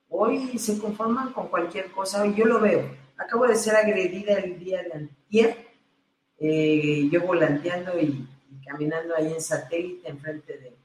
[0.10, 2.89] Hoy se conforman con cualquier cosa, yo lo veo.
[3.18, 5.68] Acabo de ser agredida el día de antier,
[6.39, 8.28] eh, yo volanteando y,
[8.66, 10.78] caminando ahí en satélite enfrente de,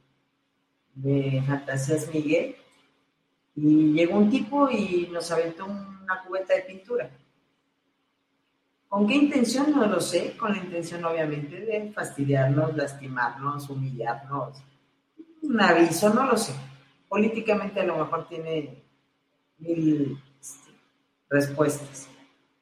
[0.95, 2.57] de Fantasías Miguel,
[3.57, 7.11] y llegó un tipo y nos aventó una cubeta de pintura.
[8.91, 9.71] ¿Con qué intención?
[9.71, 10.37] No lo sé.
[10.37, 14.61] Con la intención, obviamente, de fastidiarnos, lastimarnos, humillarnos.
[15.43, 16.53] Un aviso, no lo sé.
[17.09, 18.83] Políticamente a lo mejor tiene
[19.61, 20.71] este,
[21.29, 22.09] respuestas.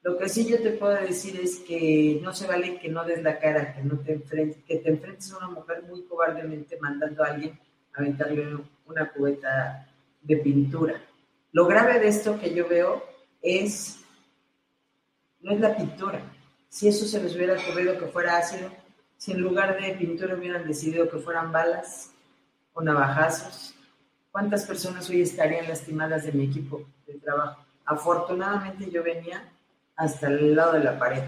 [0.02, 3.22] Lo que sí yo te puedo decir es que no se vale que no des
[3.22, 7.24] la cara, que no te enfrentes, que te enfrentes a una mujer muy cobardemente mandando
[7.24, 7.58] a alguien
[7.94, 9.86] a aventarle una cubeta
[10.22, 11.02] de pintura.
[11.52, 13.02] Lo grave de esto que yo veo
[13.42, 14.00] es,
[15.40, 16.22] no es la pintura.
[16.68, 18.70] Si eso se les hubiera ocurrido que fuera ácido,
[19.16, 22.12] si en lugar de pintura hubieran decidido que fueran balas
[22.72, 23.74] o navajazos,
[24.38, 27.64] ¿cuántas personas hoy estarían lastimadas de mi equipo de trabajo?
[27.84, 29.42] Afortunadamente yo venía
[29.96, 31.24] hasta el lado de la pared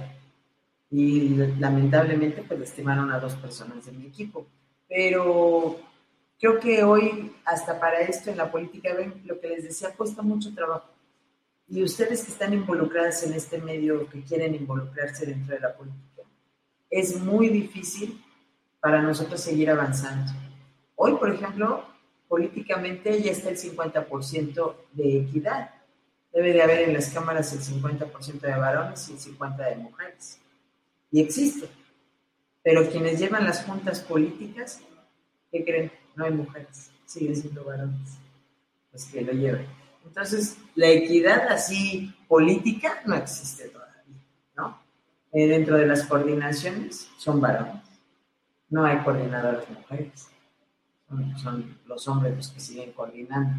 [0.92, 4.46] y lamentablemente pues lastimaron a dos personas de mi equipo.
[4.88, 5.76] Pero
[6.38, 10.22] Creo que hoy, hasta para esto en la política, ven, lo que les decía, cuesta
[10.22, 10.88] mucho trabajo.
[11.68, 16.22] Y ustedes que están involucradas en este medio, que quieren involucrarse dentro de la política,
[16.88, 18.24] es muy difícil
[18.80, 20.32] para nosotros seguir avanzando.
[20.96, 21.84] Hoy, por ejemplo,
[22.30, 25.70] políticamente ya está el 50% de equidad.
[26.32, 30.38] Debe de haber en las cámaras el 50% de varones y el 50% de mujeres.
[31.10, 31.66] Y existe.
[32.62, 34.80] Pero quienes llevan las juntas políticas,
[35.50, 35.92] ¿qué creen?
[36.14, 38.18] no hay mujeres, siguen siendo varones
[38.92, 39.66] los que lo lleven.
[40.04, 44.22] Entonces, la equidad así política no existe todavía,
[44.56, 44.80] ¿no?
[45.32, 47.82] Eh, dentro de las coordinaciones son varones,
[48.68, 50.28] no hay coordinadoras mujeres,
[51.36, 53.56] son, los hombres los que siguen coordinando.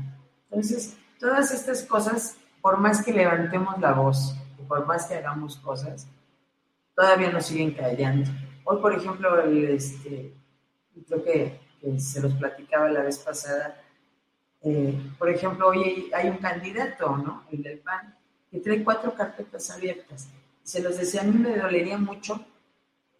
[0.49, 4.35] Entonces, todas estas cosas, por más que levantemos la voz,
[4.67, 6.07] por más que hagamos cosas,
[6.95, 8.29] todavía nos siguen callando.
[8.63, 10.33] Hoy, por ejemplo, el, este,
[11.07, 11.59] creo que
[11.97, 13.81] se los platicaba la vez pasada.
[14.61, 17.43] Eh, por ejemplo, hoy hay un candidato, ¿no?
[17.51, 18.15] El del PAN,
[18.49, 20.29] que trae cuatro carpetas abiertas.
[20.63, 22.45] Se los decía, a mí me dolería mucho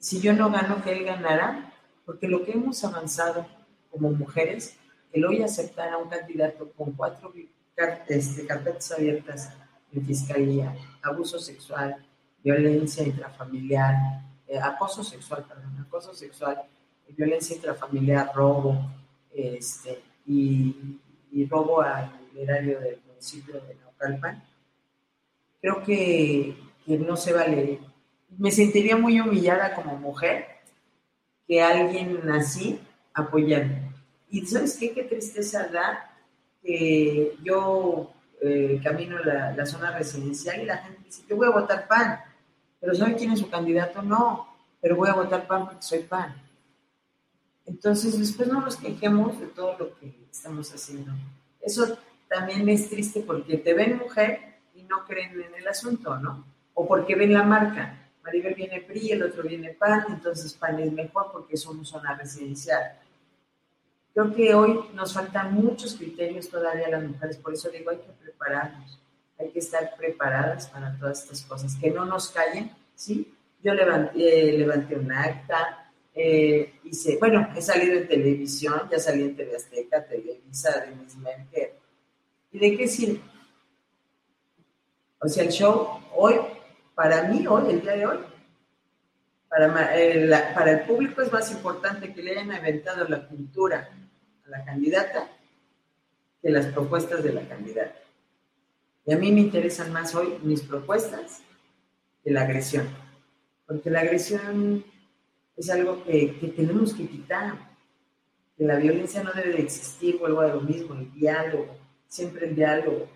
[0.02, 1.74] si yo no gano, que él ganara,
[2.06, 3.46] porque lo que hemos avanzado
[3.92, 4.78] como mujeres,
[5.12, 7.34] el hoy aceptar a un candidato con cuatro
[8.08, 9.54] este, carpetas abiertas
[9.92, 11.98] en fiscalía, abuso sexual,
[12.44, 13.96] violencia intrafamiliar,
[14.48, 16.62] eh, acoso sexual, perdón, acoso sexual,
[17.16, 18.90] violencia intrafamiliar, robo,
[19.34, 20.98] este, y,
[21.50, 24.44] robo al erario del municipio de Naucalpan,
[25.62, 26.56] creo que,
[26.88, 27.80] no se vale.
[28.38, 30.46] Me sentiría muy humillada como mujer
[31.48, 32.80] que alguien así
[33.14, 33.92] apoyara.
[34.30, 34.94] Y ¿sabes qué?
[34.94, 36.12] Qué tristeza da
[36.62, 41.88] que yo eh, camino la, zona residencial y la gente dice, yo voy a votar
[41.88, 42.20] PAN,
[42.80, 44.02] pero ¿sabe quién es su candidato?
[44.02, 44.48] No,
[44.82, 46.36] pero voy a votar PAN porque soy PAN.
[47.66, 51.12] Entonces, después no nos quejemos de todo lo que estamos haciendo.
[51.62, 51.98] Eso
[52.28, 56.46] también es triste porque te ven mujer y no creen en el asunto, ¿no?
[56.74, 58.01] O porque ven la marca.
[58.24, 63.00] Maribel viene PRI, el otro viene PAN, entonces PAN es mejor porque somos zona residencial.
[64.14, 68.12] Creo que hoy nos faltan muchos criterios todavía las mujeres, por eso digo, hay que
[68.22, 69.00] prepararnos,
[69.40, 73.34] hay que estar preparadas para todas estas cosas, que no nos callen, ¿sí?
[73.64, 79.36] Yo levanté, levanté un acta, eh, hice, bueno, he salido en televisión, ya salí en
[79.36, 81.74] TV Azteca, Televisa, de mis Merker.
[82.52, 83.22] ¿Y de qué sirve?
[85.22, 86.36] O sea, el show hoy,
[86.96, 88.18] para mí, hoy, el día de hoy,
[89.50, 93.90] para, eh, para el público es más importante que le hayan inventado la cultura
[94.46, 95.30] a la candidata
[96.42, 97.96] que las propuestas de la candidata.
[99.06, 101.42] Y a mí me interesan más hoy mis propuestas
[102.24, 102.88] que la agresión.
[103.66, 104.84] Porque la agresión
[105.56, 107.72] es algo que, tenemos que quitar.
[108.58, 111.76] Que la violencia no debe de existir, vuelvo a lo mismo, el diálogo,
[112.08, 113.08] siempre el diálogo.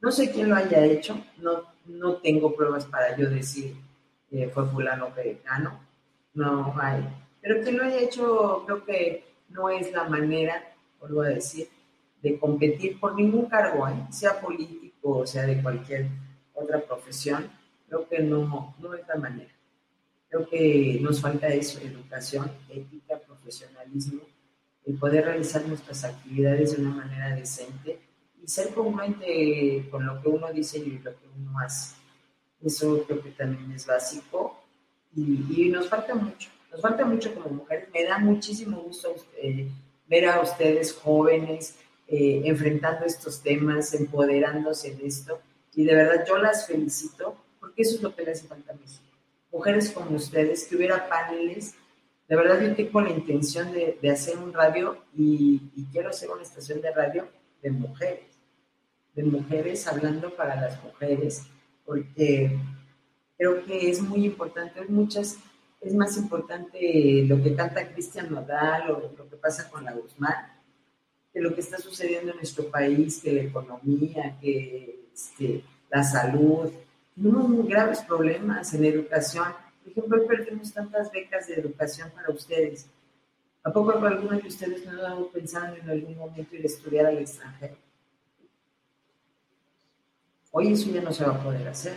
[0.00, 3.74] No sé quién lo haya hecho, no, no tengo pruebas para yo decir
[4.30, 5.40] eh, fue fulano que
[6.34, 7.02] no hay.
[7.40, 11.68] Pero quien lo haya hecho, creo que no es la manera, vuelvo a decir,
[12.22, 14.06] de competir por ningún cargo, ¿eh?
[14.10, 16.08] sea político o sea de cualquier
[16.54, 17.50] otra profesión,
[17.88, 19.50] creo que no, no es la manera.
[20.28, 24.20] Creo que nos falta eso, educación, ética, profesionalismo,
[24.84, 27.98] el poder realizar nuestras actividades de una manera decente
[28.48, 31.96] ser congruente con lo que uno dice y lo que uno hace.
[32.60, 34.58] Eso creo que también es básico
[35.14, 37.88] y, nos falta mucho, nos falta mucho como mujeres.
[37.92, 39.68] Me da muchísimo gusto eh,
[40.08, 41.76] ver a ustedes jóvenes
[42.08, 45.40] eh, enfrentando estos temas, empoderándose en esto
[45.74, 48.76] y de verdad yo las felicito porque eso es lo que le hace falta a
[48.76, 49.04] México.
[49.52, 51.74] Mujeres como ustedes, que hubiera paneles.
[52.28, 55.60] De verdad yo tengo la intención de, hacer un radio y,
[55.92, 57.28] quiero hacer una estación de radio
[57.62, 58.27] de mujeres,
[59.18, 61.42] de mujeres hablando para las mujeres,
[61.84, 62.56] porque
[63.36, 65.38] creo que es muy importante, hay muchas,
[65.80, 70.52] es más importante lo que canta Cristian Nodal o lo que pasa con la Guzmán,
[71.32, 76.70] que lo que está sucediendo en nuestro país, que la economía, que este, la salud,
[77.16, 79.48] tenemos graves problemas en educación.
[79.82, 82.88] Por ejemplo, hoy perdemos tantas becas de educación para ustedes.
[83.64, 87.18] ¿A poco alguno de ustedes no ha pensando en algún momento ir a estudiar al
[87.18, 87.87] extranjero?
[90.58, 91.94] Hoy eso ya no se va a poder hacer,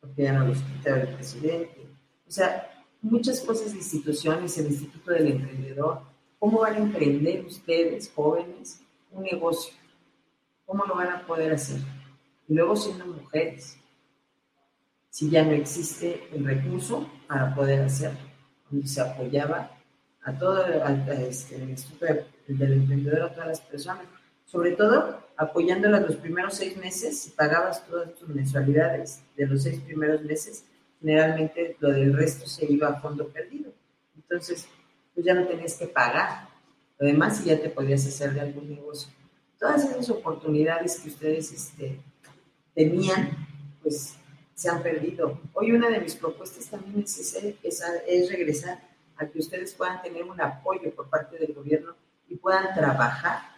[0.00, 1.84] porque ya no lo quita el presidente.
[2.28, 6.02] O sea, muchas cosas de instituciones, el Instituto del Emprendedor,
[6.38, 8.80] ¿cómo van a emprender ustedes, jóvenes,
[9.10, 9.74] un negocio?
[10.64, 11.80] ¿Cómo lo van a poder hacer?
[12.46, 13.76] Y luego siendo mujeres
[15.10, 18.20] si ya no existe el recurso para poder hacerlo,
[18.70, 19.72] donde se apoyaba
[20.22, 22.06] a todo este, el Instituto
[22.46, 24.04] del Emprendedor, a todas las personas,
[24.44, 29.80] sobre todo apoyándolas los primeros seis meses, si pagabas todas tus mensualidades de los seis
[29.80, 30.64] primeros meses,
[31.00, 33.72] generalmente lo del resto se iba a fondo perdido.
[34.16, 34.68] Entonces,
[35.14, 36.48] pues ya no tenías que pagar.
[36.98, 39.12] Lo demás, ya te podías hacer de algún negocio.
[39.60, 42.00] Todas esas oportunidades que ustedes este,
[42.74, 43.30] tenían,
[43.80, 44.16] pues
[44.54, 45.40] se han perdido.
[45.52, 48.80] Hoy una de mis propuestas también es, es, regresar
[49.16, 51.94] a que ustedes puedan tener un apoyo por parte del gobierno
[52.28, 53.57] y puedan trabajar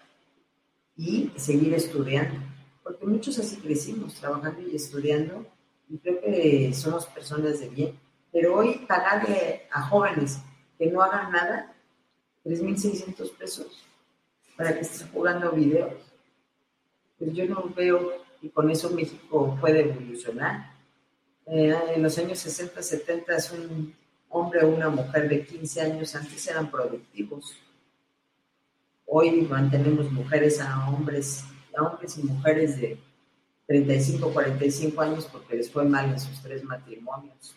[1.01, 2.38] y seguir estudiando.
[2.82, 5.46] Porque muchos así crecimos, trabajando y estudiando,
[5.88, 7.98] y creo que somos personas de bien.
[8.30, 10.38] Pero hoy pagarle a jóvenes
[10.78, 11.74] que no hagan nada,
[12.44, 13.86] 3.600 pesos
[14.57, 15.94] para que estén jugando videos,
[17.18, 20.74] pues yo no veo y con eso México puede evolucionar.
[21.46, 23.94] Eh, en los años 60, 70, un
[24.28, 27.57] hombre o una mujer de 15 años antes eran productivos.
[29.13, 31.45] Hoy mantenemos mujeres a hombres,
[31.77, 32.97] a hombres y mujeres de
[33.67, 37.57] 35, 45 años porque les fue mal en sus tres matrimonios.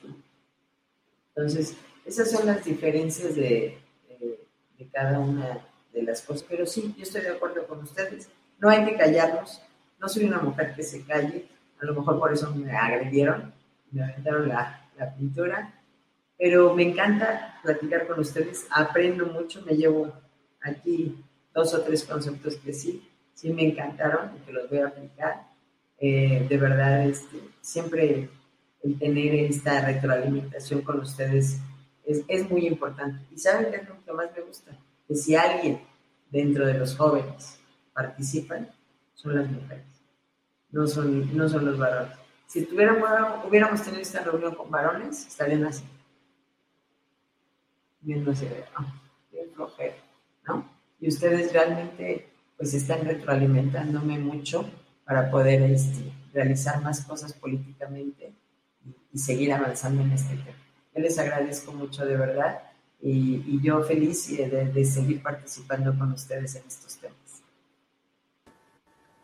[1.35, 3.77] Entonces, esas son las diferencias de,
[4.79, 5.59] de cada una
[5.93, 6.43] de las cosas.
[6.49, 8.29] Pero sí, yo estoy de acuerdo con ustedes.
[8.59, 9.61] No hay que callarnos.
[9.99, 11.45] No soy una mujer que se calle.
[11.79, 13.53] A lo mejor por eso me agredieron
[13.93, 15.71] me aventaron la, la pintura,
[16.37, 20.11] pero me encanta platicar con ustedes, aprendo mucho, me llevo
[20.61, 21.23] aquí
[21.53, 25.47] dos o tres conceptos que sí, sí me encantaron y que los voy a aplicar.
[25.99, 28.29] Eh, de verdad, este, siempre
[28.83, 31.59] el tener esta retroalimentación con ustedes
[32.05, 33.25] es, es, muy importante.
[33.31, 34.77] Y saben qué es lo que más me gusta,
[35.07, 35.81] que si alguien
[36.29, 37.59] dentro de los jóvenes
[37.93, 38.69] participan,
[39.13, 39.85] son las mujeres,
[40.71, 42.17] no son, no son los varones.
[42.47, 43.09] Si tuviéramos,
[43.47, 45.83] hubiéramos tenido esta reunión con varones, estarían así.
[48.01, 48.93] Viéndose, ah,
[49.31, 49.95] bien flojero,
[50.45, 50.72] ¿no?
[51.03, 54.63] Y ustedes realmente pues están retroalimentándome mucho
[55.03, 58.31] para poder este, realizar más cosas políticamente
[59.11, 60.57] y, seguir avanzando en este tema.
[60.95, 62.59] Yo les agradezco mucho de verdad
[63.01, 67.43] y, yo feliz de, de seguir participando con ustedes en estos temas.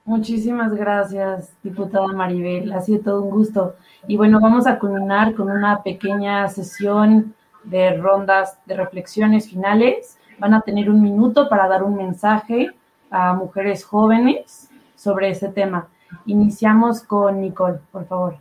[0.04, 2.74] Muchísimas gracias, diputada Maribel.
[2.74, 3.78] Ha sido todo un gusto.
[4.06, 10.19] Y bueno, vamos a culminar con una pequeña sesión de rondas de reflexiones finales.
[10.40, 12.72] Van a tener un minuto para dar un mensaje
[13.12, 15.90] a mujeres jóvenes sobre este tema.
[16.26, 18.38] Iniciamos con Nicole, por favor.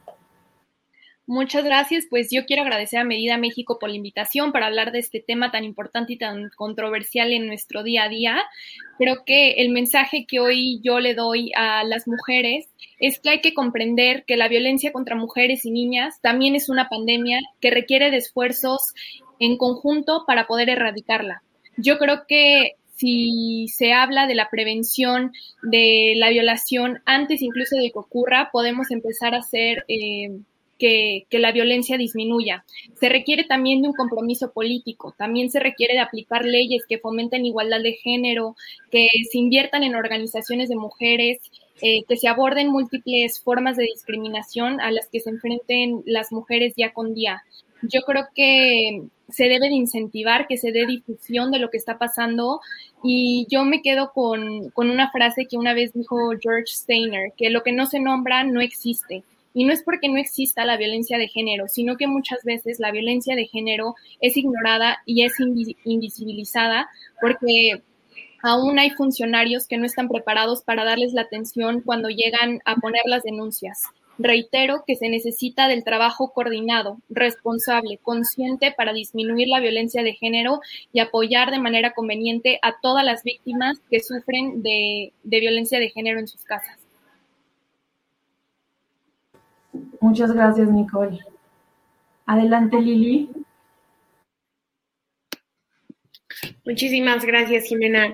[1.26, 2.07] Muchas gracias.
[2.09, 5.51] Pues yo quiero agradecer a Medida México por la invitación para hablar de este tema
[5.51, 8.38] tan importante y tan controversial en nuestro día a día.
[8.96, 13.40] Creo que el mensaje que hoy yo le doy a las mujeres es que hay
[13.42, 18.11] que comprender que la violencia contra mujeres y niñas también es una pandemia que requiere
[18.11, 18.94] de esfuerzos
[19.38, 21.42] en conjunto para poder erradicarla.
[21.78, 27.90] Yo creo que si se habla de la prevención de la violación antes incluso de
[27.92, 30.40] que ocurra, podemos empezar a hacer eh,
[30.78, 32.64] que, la violencia disminuya.
[32.98, 37.46] Se requiere también de un compromiso político, también se requiere de aplicar leyes que fomenten
[37.46, 38.56] igualdad de género,
[38.90, 41.38] que se inviertan en organizaciones de mujeres
[41.80, 46.74] eh, que se aborden múltiples formas de discriminación a las que se enfrenten las mujeres
[46.74, 47.44] día con día.
[47.82, 51.98] Yo creo que se debe de incentivar que se dé difusión de lo que está
[51.98, 52.60] pasando
[53.04, 57.50] y yo me quedo con, con una frase que una vez dijo George Steiner, que
[57.50, 59.22] lo que no se nombra no existe.
[59.54, 62.92] Y no es porque no exista la violencia de género, sino que muchas veces la
[62.92, 65.34] violencia de género es ignorada y es
[65.84, 66.88] invisibilizada
[67.20, 67.82] porque
[68.42, 73.02] aún hay funcionarios que no están preparados para darles la atención cuando llegan a poner
[73.06, 73.82] las denuncias.
[74.18, 80.60] Reitero que se necesita del trabajo coordinado, responsable, consciente para disminuir la violencia de género
[80.92, 85.90] y apoyar de manera conveniente a todas las víctimas que sufren de, de violencia de
[85.90, 86.78] género en sus casas.
[90.00, 91.18] Muchas gracias, Nicole.
[92.26, 93.30] Adelante, Lili.
[96.68, 98.12] Muchísimas gracias, Jimena.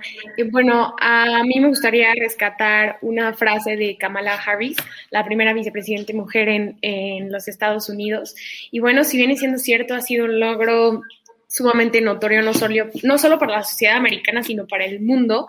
[0.52, 4.76] bueno, a mí me gustaría rescatar una frase de Kamala Harris,
[5.10, 8.36] la primera vicepresidente mujer en, los Estados Unidos.
[8.70, 11.02] Y bueno, si viene siendo cierto, ha sido un logro
[11.48, 15.48] sumamente notorio, no solo, no solo para la sociedad americana, sino para el mundo.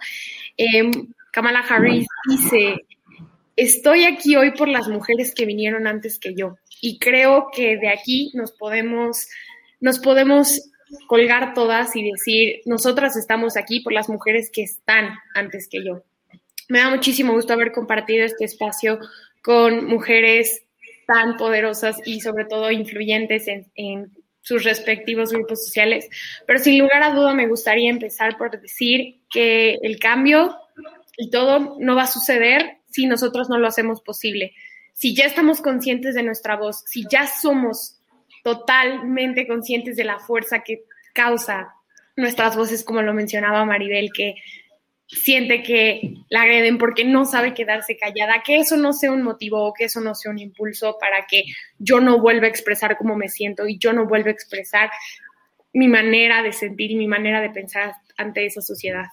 [0.58, 0.92] Em,
[1.32, 2.88] Kamala Harris dice,
[3.56, 7.90] estoy aquí hoy por las mujeres que vinieron antes que yo y creo que de
[7.90, 9.28] aquí nos podemos,
[9.80, 10.72] nos podemos
[11.08, 16.04] colgar todas y decir, nosotras estamos aquí por las mujeres que están antes que yo.
[16.70, 19.00] Me da muchísimo gusto haber compartido este espacio
[19.42, 20.64] con mujeres
[21.06, 24.12] tan poderosas y sobre todo influyentes en, en
[24.42, 26.08] sus respectivos grupos sociales.
[26.46, 30.56] Pero sin lugar a duda me gustaría empezar por decir que el cambio
[31.18, 34.54] y todo no va a suceder si nosotros no lo hacemos posible.
[34.94, 37.95] Si ya estamos conscientes de nuestra voz, si ya somos
[38.46, 40.84] totalmente conscientes de la fuerza que
[41.14, 41.74] causa
[42.16, 44.36] nuestras voces, como lo mencionaba Maribel, que
[45.08, 49.64] siente que la agreden porque no sabe quedarse callada, que eso no sea un motivo
[49.64, 51.46] o que eso no sea un impulso para que
[51.80, 54.92] yo no vuelva a expresar cómo me siento y yo no vuelva a expresar
[55.74, 59.08] mi manera de sentir y mi manera de pensar ante esa sociedad.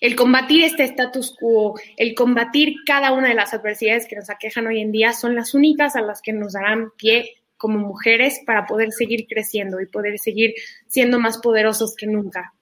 [0.00, 4.66] El combatir este status quo, el combatir cada una de las adversidades que nos aquejan
[4.66, 8.66] hoy en día son las únicas a las que nos darán pie como mujeres para
[8.66, 10.52] poder seguir creciendo y poder seguir
[10.88, 12.52] siendo más poderosos que nunca.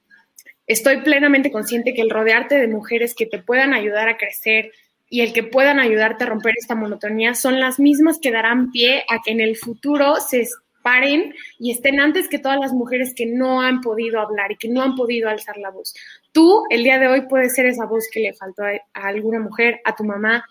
[0.66, 4.72] Estoy plenamente consciente que el rodearte de mujeres que te puedan ayudar a crecer
[5.08, 9.04] y el que puedan ayudarte a romper esta monotonía son las mismas que darán pie
[9.08, 10.46] a que en el futuro se
[10.82, 14.68] paren y estén antes que todas las mujeres que no han podido hablar y que
[14.68, 15.94] no han podido alzar la voz.
[16.32, 19.80] Tú, el día de hoy, puedes ser esa voz que le faltó a, alguna mujer,
[19.86, 20.44] a tu mamá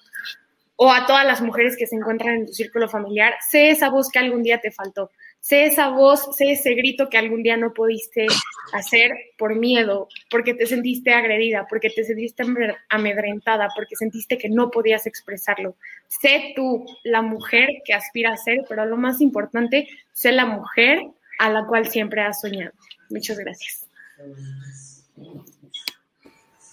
[0.81, 3.33] o a todas las mujeres que se encuentran en tu círculo familiar.
[3.49, 5.11] Sé esa voz que algún día te faltó.
[5.41, 8.27] Sé esa voz, sé ese grito que algún día no pudiste
[8.71, 12.43] hacer por miedo, porque te sentiste agredida, porque te sentiste
[12.87, 15.75] amedrentada, porque sentiste que no podías expresarlo.
[16.07, 21.01] Sé tú la mujer que aspira a ser, pero lo más importante, sé la mujer
[21.39, 22.71] a la cual siempre has soñado.
[23.09, 23.85] Muchas gracias.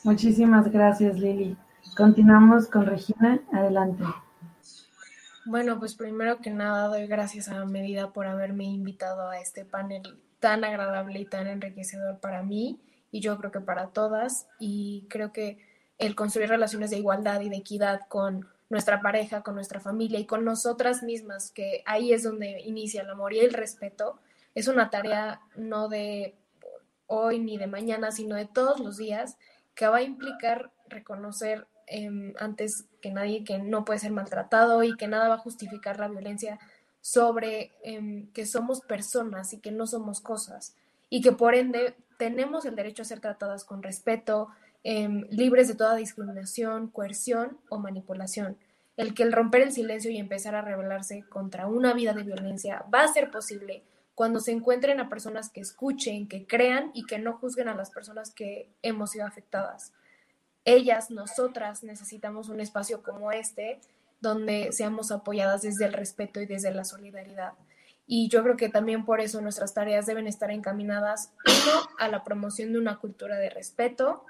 [0.05, 1.57] Muchísimas gracias, Lili.
[1.97, 3.41] Continuamos con Regina.
[3.53, 4.05] Adelante.
[5.47, 10.03] Bueno, pues primero que nada doy gracias a Medida por haberme invitado a este panel
[10.39, 12.79] tan agradable y tan enriquecedor para mí
[13.11, 14.47] y yo creo que para todas.
[14.59, 15.59] Y creo que
[15.97, 20.27] el construir relaciones de igualdad y de equidad con nuestra pareja, con nuestra familia y
[20.27, 24.19] con nosotras mismas, que ahí es donde inicia el amor y el respeto,
[24.55, 26.35] es una tarea no de
[27.07, 29.39] hoy ni de mañana, sino de todos los días
[29.75, 34.97] que va a implicar reconocer em, antes que nadie que no puede ser maltratado y
[34.97, 36.59] que nada va a justificar la violencia
[37.01, 40.75] sobre em, que somos personas y que no somos cosas
[41.09, 44.49] y que por ende tenemos el derecho a ser tratadas con respeto,
[44.83, 48.57] em, libres de toda discriminación, coerción o manipulación.
[48.97, 52.85] El que el romper el silencio y empezar a rebelarse contra una vida de violencia
[52.93, 53.83] va a ser posible
[54.15, 57.91] cuando se encuentren a personas que escuchen, que crean y que no juzguen a las
[57.91, 59.93] personas que hemos sido afectadas.
[60.67, 63.81] Ellas, nosotras, necesitamos un espacio como este
[64.21, 67.53] donde seamos apoyadas desde el respeto y desde la solidaridad.
[68.09, 72.25] Y yo creo que también por eso nuestras tareas deben estar encaminadas, uno, a la
[72.25, 74.25] promoción de una cultura de respeto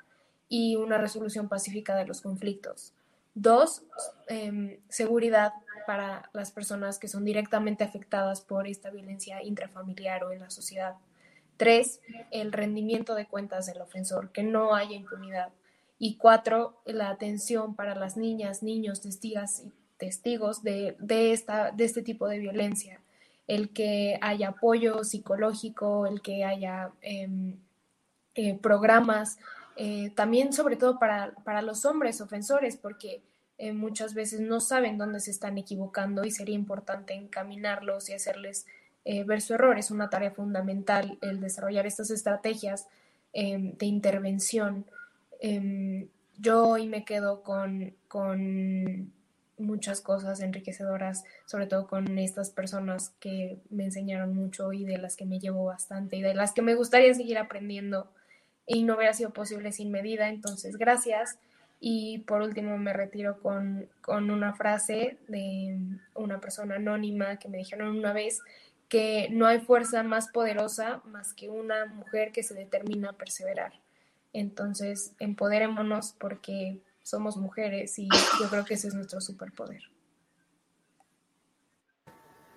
[0.49, 2.93] y una resolución pacífica de los conflictos.
[3.35, 3.83] Dos,
[4.29, 5.55] em, seguridad
[5.87, 10.97] para las personas que son directamente afectadas por esta violencia intrafamiliar o en la sociedad.
[11.57, 12.01] Tres,
[12.31, 15.49] el rendimiento de cuentas del ofensor, que no haya impunidad.
[15.99, 22.03] Y cuatro, la atención para las niñas, niños, testigas y testigos de, esta, de este
[22.03, 23.01] tipo de violencia.
[23.47, 27.57] El que haya apoyo psicológico, el que haya em,
[28.35, 29.39] eh, programas,
[29.77, 33.23] eh, también sobre todo para, para los hombres ofensores, porque
[33.59, 38.67] eh, muchas veces no saben dónde se están equivocando y sería importante encaminarlos y hacerles
[39.25, 39.79] ver su error.
[39.79, 42.89] Es una tarea fundamental el desarrollar estas estrategias
[43.33, 44.85] em, de intervención.
[45.41, 46.09] Em,
[46.39, 49.13] yo hoy me quedo con, con
[49.59, 55.17] muchas cosas enriquecedoras, sobre todo con estas personas que me enseñaron mucho y de las
[55.17, 58.11] que me llevo bastante y de las que me gustaría seguir aprendiendo
[58.67, 60.29] y no hubiera sido posible sin medida.
[60.29, 61.39] Entonces, gracias.
[61.79, 65.79] Y por último me retiro con, con una frase de
[66.15, 68.41] una persona anónima que me dijeron una vez
[68.89, 73.73] que no hay fuerza más poderosa más que una mujer que se determina a perseverar.
[74.39, 78.07] Entonces, empoderémonos porque somos mujeres y
[78.39, 79.81] yo creo que ese es nuestro superpoder.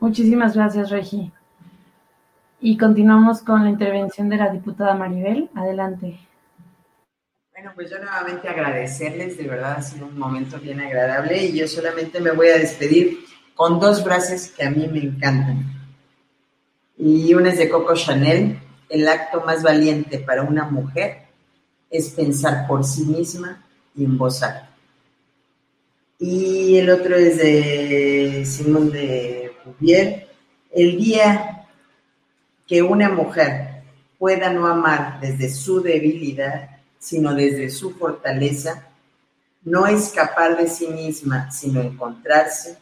[0.02, 1.32] Muchísimas gracias, Regi.
[2.60, 5.50] Y continuamos con la intervención de la diputada Maribel.
[5.56, 6.20] Adelante.
[7.54, 11.66] Bueno, pues yo nuevamente agradecerles, de verdad ha sido un momento bien agradable y yo
[11.66, 13.20] solamente me voy a despedir
[13.56, 15.64] con dos frases que a mí me encantan.
[16.98, 21.29] Y una es de Coco Chanel, el acto más valiente para una mujer
[21.90, 24.70] es pensar por sí misma y en voz alta.
[26.20, 30.28] Y el otro es de Simón de Pouvier,
[30.72, 31.66] el día
[32.68, 33.84] que una mujer
[34.18, 38.90] pueda no amar desde su debilidad, sino desde su fortaleza,
[39.64, 42.78] no escapar de sí misma, sino encontrarse,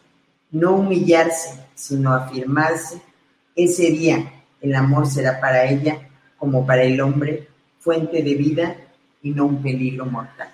[0.51, 3.01] no humillarse, sino afirmarse,
[3.55, 7.47] ese día el amor será para ella, como para el hombre,
[7.79, 8.86] fuente de vida
[9.27, 10.49] y no un peligro mortal.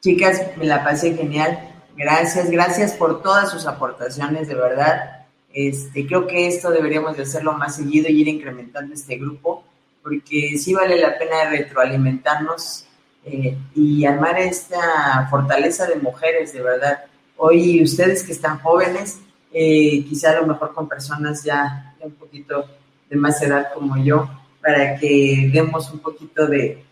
[0.00, 1.58] Chicas, me la pasé genial.
[1.96, 5.26] Gracias, gracias por todas sus aportaciones, de verdad.
[5.52, 9.64] Este, creo que esto deberíamos de hacerlo más seguido y ir incrementando este grupo
[10.02, 12.86] porque sí vale la pena retroalimentarnos
[13.24, 17.06] eh, y armar esta fortaleza de mujeres, de verdad.
[17.36, 19.18] Hoy ustedes que están jóvenes,
[19.52, 22.66] eh, quizá a lo mejor con personas ya un poquito
[23.10, 24.30] de más edad como yo,
[24.66, 26.82] para que demos un poquito de,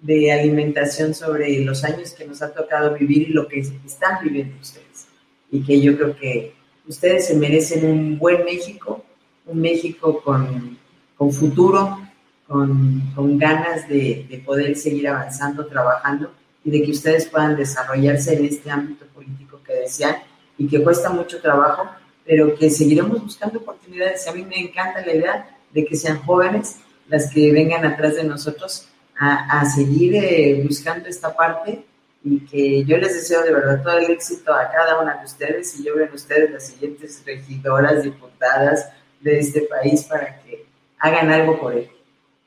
[0.00, 4.54] de alimentación sobre los años que nos ha tocado vivir y lo que están viviendo
[4.60, 5.08] ustedes.
[5.50, 6.54] Y que yo creo que
[6.86, 9.04] ustedes se merecen un buen México,
[9.46, 10.78] un México con,
[11.16, 11.98] con futuro,
[12.46, 16.32] con, ganas de, poder seguir avanzando, trabajando
[16.64, 20.14] y de que ustedes puedan desarrollarse en este ámbito político que desean
[20.56, 21.88] y que cuesta mucho trabajo,
[22.24, 24.28] pero que seguiremos buscando oportunidades.
[24.28, 26.78] A mí me encanta la idea de que sean jóvenes
[27.10, 28.88] las que vengan atrás de nosotros
[29.18, 31.84] a, seguir eh, buscando esta parte.
[32.22, 35.78] Y que yo les deseo de verdad todo el éxito a cada una de ustedes
[35.78, 40.66] y yo veo en ustedes las siguientes regidoras, diputadas de este país para que
[40.98, 41.90] hagan algo por él.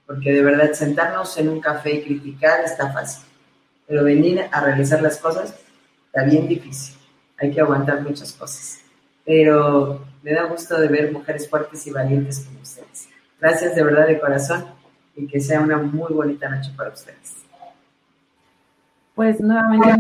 [0.06, 3.24] Porque de verdad sentarnos en un café y criticar está fácil,
[3.88, 5.56] pero venir a realizar las cosas
[6.06, 6.96] está bien difícil,
[7.38, 8.82] hay que aguantar muchas cosas,
[9.26, 13.13] pero me da gusto de ver mujeres fuertes y valientes como ustedes.
[13.44, 14.64] Gracias de verdad de corazón
[15.18, 17.44] y que sea una muy bonita noche para ustedes.
[19.16, 19.98] Pues nuevamente a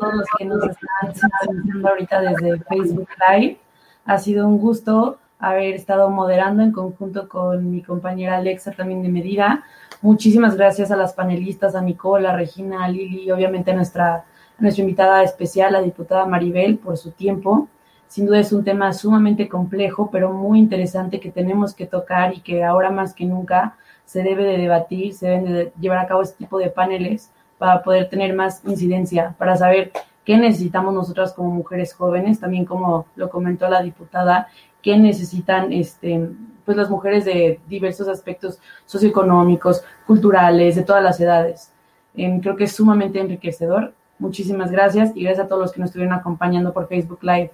[0.00, 3.60] todos los que nos están sintonizando ahorita desde Facebook Live.
[4.04, 9.10] Ha sido un gusto haber estado moderando en conjunto con mi compañera Alexa también de
[9.10, 9.62] Medida.
[10.00, 14.24] Muchísimas gracias a las panelistas, a Nicole, a Regina, a Lili y obviamente a nuestra,
[14.58, 17.68] nuestra invitada especial, la diputada Maribel, por su tiempo.
[18.12, 22.40] Sin duda es un tema sumamente complejo, pero muy interesante que tenemos que tocar y
[22.40, 26.20] que ahora más que nunca se debe de debatir, se deben de llevar a cabo
[26.20, 29.92] este tipo de paneles para poder tener más incidencia, para saber
[30.26, 34.48] qué necesitamos nosotras como mujeres jóvenes, también como lo comentó la diputada,
[34.82, 36.28] qué necesitan este,
[36.66, 41.72] pues las mujeres de diversos aspectos socioeconómicos, culturales, de todas las edades.
[42.14, 43.94] Em, creo que es sumamente enriquecedor.
[44.18, 47.52] Muchísimas gracias y gracias a todos los que nos estuvieron acompañando por Facebook Live.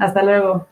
[0.00, 0.66] Hasta luego.